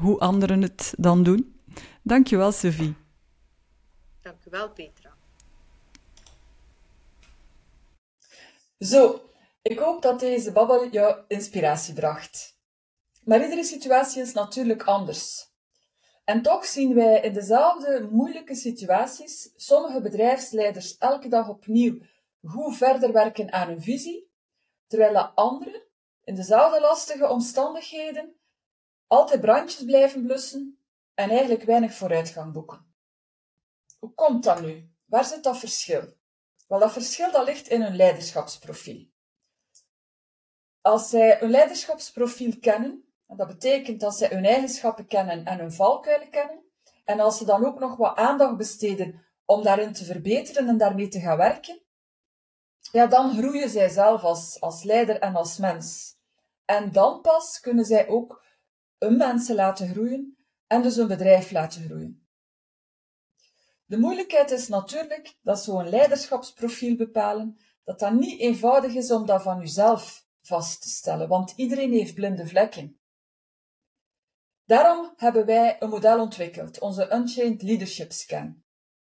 hoe 0.00 0.18
anderen 0.18 0.62
het 0.62 0.94
dan 0.96 1.22
doen. 1.22 1.54
Dank 2.02 2.26
je 2.26 2.36
wel, 2.36 2.52
Sophie. 2.52 2.94
Dank 4.22 4.36
je 4.44 4.50
wel, 4.50 4.70
Petra. 4.70 5.14
Zo, 8.78 9.20
ik 9.62 9.78
hoop 9.78 10.02
dat 10.02 10.20
deze 10.20 10.52
babbel 10.52 10.88
jou 10.90 11.16
inspiratie 11.28 11.94
bracht. 11.94 12.58
Maar 13.24 13.42
iedere 13.42 13.64
situatie 13.64 14.22
is 14.22 14.32
natuurlijk 14.32 14.82
anders. 14.82 15.49
En 16.30 16.42
toch 16.42 16.64
zien 16.64 16.94
wij 16.94 17.20
in 17.20 17.32
dezelfde 17.32 18.08
moeilijke 18.10 18.54
situaties 18.54 19.52
sommige 19.56 20.00
bedrijfsleiders 20.00 20.98
elke 20.98 21.28
dag 21.28 21.48
opnieuw 21.48 21.98
goed 22.42 22.76
verder 22.76 23.12
werken 23.12 23.52
aan 23.52 23.68
hun 23.68 23.82
visie, 23.82 24.30
terwijl 24.86 25.12
de 25.12 25.28
anderen 25.28 25.82
in 26.24 26.34
dezelfde 26.34 26.80
lastige 26.80 27.28
omstandigheden 27.28 28.34
altijd 29.06 29.40
brandjes 29.40 29.84
blijven 29.84 30.22
blussen 30.22 30.78
en 31.14 31.30
eigenlijk 31.30 31.62
weinig 31.62 31.94
vooruitgang 31.94 32.52
boeken. 32.52 32.94
Hoe 33.98 34.14
komt 34.14 34.44
dat 34.44 34.60
nu? 34.60 34.90
Waar 35.04 35.24
zit 35.24 35.42
dat 35.42 35.58
verschil? 35.58 36.14
Wel, 36.68 36.78
dat 36.78 36.92
verschil 36.92 37.32
dat 37.32 37.46
ligt 37.46 37.68
in 37.68 37.82
hun 37.82 37.96
leiderschapsprofiel. 37.96 39.06
Als 40.80 41.08
zij 41.08 41.36
hun 41.38 41.50
leiderschapsprofiel 41.50 42.58
kennen, 42.60 43.09
dat 43.36 43.46
betekent 43.46 44.00
dat 44.00 44.16
zij 44.16 44.28
hun 44.28 44.44
eigenschappen 44.44 45.06
kennen 45.06 45.44
en 45.44 45.58
hun 45.58 45.72
valkuilen 45.72 46.30
kennen. 46.30 46.64
En 47.04 47.20
als 47.20 47.38
ze 47.38 47.44
dan 47.44 47.64
ook 47.64 47.78
nog 47.78 47.96
wat 47.96 48.16
aandacht 48.16 48.56
besteden 48.56 49.26
om 49.44 49.62
daarin 49.62 49.92
te 49.92 50.04
verbeteren 50.04 50.68
en 50.68 50.78
daarmee 50.78 51.08
te 51.08 51.20
gaan 51.20 51.36
werken, 51.36 51.82
ja, 52.92 53.06
dan 53.06 53.36
groeien 53.36 53.70
zij 53.70 53.88
zelf 53.88 54.22
als, 54.22 54.60
als 54.60 54.82
leider 54.82 55.18
en 55.18 55.36
als 55.36 55.56
mens. 55.56 56.16
En 56.64 56.92
dan 56.92 57.20
pas 57.20 57.60
kunnen 57.60 57.84
zij 57.84 58.08
ook 58.08 58.44
hun 58.98 59.16
mensen 59.16 59.54
laten 59.54 59.88
groeien 59.88 60.36
en 60.66 60.82
dus 60.82 60.96
hun 60.96 61.08
bedrijf 61.08 61.50
laten 61.50 61.84
groeien. 61.84 62.28
De 63.84 63.98
moeilijkheid 63.98 64.50
is 64.50 64.68
natuurlijk 64.68 65.38
dat 65.42 65.62
zo'n 65.62 65.88
leiderschapsprofiel 65.88 66.96
bepalen, 66.96 67.58
dat 67.84 67.98
dat 67.98 68.12
niet 68.12 68.40
eenvoudig 68.40 68.94
is 68.94 69.10
om 69.10 69.26
dat 69.26 69.42
van 69.42 69.60
jezelf 69.60 70.26
vast 70.40 70.82
te 70.82 70.88
stellen, 70.88 71.28
want 71.28 71.52
iedereen 71.56 71.92
heeft 71.92 72.14
blinde 72.14 72.46
vlekken. 72.46 72.99
Daarom 74.70 75.12
hebben 75.16 75.46
wij 75.46 75.76
een 75.78 75.88
model 75.88 76.20
ontwikkeld, 76.20 76.78
onze 76.78 77.12
Unchained 77.12 77.62
Leadership 77.62 78.12
Scan. 78.12 78.62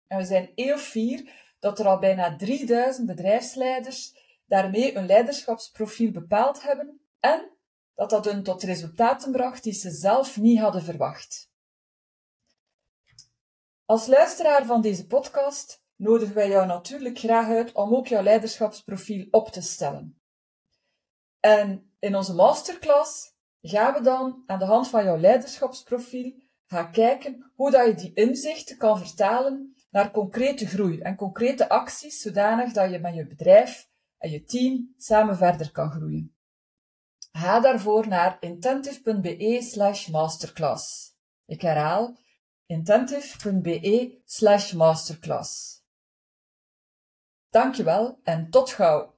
En 0.06 0.18
we 0.18 0.24
zijn 0.24 0.52
heel 0.54 0.78
fier 0.78 1.32
dat 1.58 1.78
er 1.78 1.86
al 1.86 1.98
bijna 1.98 2.36
3000 2.36 3.06
bedrijfsleiders 3.06 4.16
daarmee 4.46 4.96
een 4.96 5.06
leiderschapsprofiel 5.06 6.10
bepaald 6.10 6.62
hebben 6.62 7.00
en 7.20 7.50
dat 7.94 8.10
dat 8.10 8.24
hun 8.24 8.42
tot 8.42 8.62
resultaten 8.62 9.32
bracht 9.32 9.62
die 9.62 9.72
ze 9.72 9.90
zelf 9.90 10.36
niet 10.36 10.58
hadden 10.58 10.82
verwacht. 10.82 11.50
Als 13.84 14.06
luisteraar 14.06 14.66
van 14.66 14.80
deze 14.80 15.06
podcast 15.06 15.82
nodigen 15.96 16.34
wij 16.34 16.48
jou 16.48 16.66
natuurlijk 16.66 17.18
graag 17.18 17.48
uit 17.48 17.72
om 17.72 17.94
ook 17.94 18.06
jouw 18.06 18.22
leiderschapsprofiel 18.22 19.26
op 19.30 19.48
te 19.48 19.62
stellen. 19.62 20.20
En 21.40 21.94
in 21.98 22.16
onze 22.16 22.34
masterclass 22.34 23.31
gaan 23.62 23.94
we 23.94 24.00
dan 24.00 24.42
aan 24.46 24.58
de 24.58 24.64
hand 24.64 24.88
van 24.88 25.04
jouw 25.04 25.18
leiderschapsprofiel 25.18 26.32
gaan 26.66 26.92
kijken 26.92 27.52
hoe 27.54 27.70
dat 27.70 27.86
je 27.86 27.94
die 27.94 28.12
inzichten 28.14 28.76
kan 28.76 28.98
vertalen 28.98 29.74
naar 29.90 30.10
concrete 30.10 30.66
groei 30.66 31.00
en 31.00 31.16
concrete 31.16 31.68
acties, 31.68 32.20
zodanig 32.20 32.72
dat 32.72 32.90
je 32.90 32.98
met 32.98 33.14
je 33.14 33.26
bedrijf 33.26 33.88
en 34.18 34.30
je 34.30 34.44
team 34.44 34.94
samen 34.96 35.36
verder 35.36 35.70
kan 35.70 35.90
groeien. 35.90 36.36
Ga 37.32 37.60
daarvoor 37.60 38.08
naar 38.08 38.36
intentive.be 38.40 39.58
slash 39.62 40.08
masterclass. 40.08 41.14
Ik 41.46 41.62
herhaal 41.62 42.16
intentive.be 42.66 44.20
slash 44.24 44.72
masterclass. 44.72 45.80
Dankjewel 47.50 48.18
en 48.22 48.50
tot 48.50 48.70
gauw! 48.70 49.14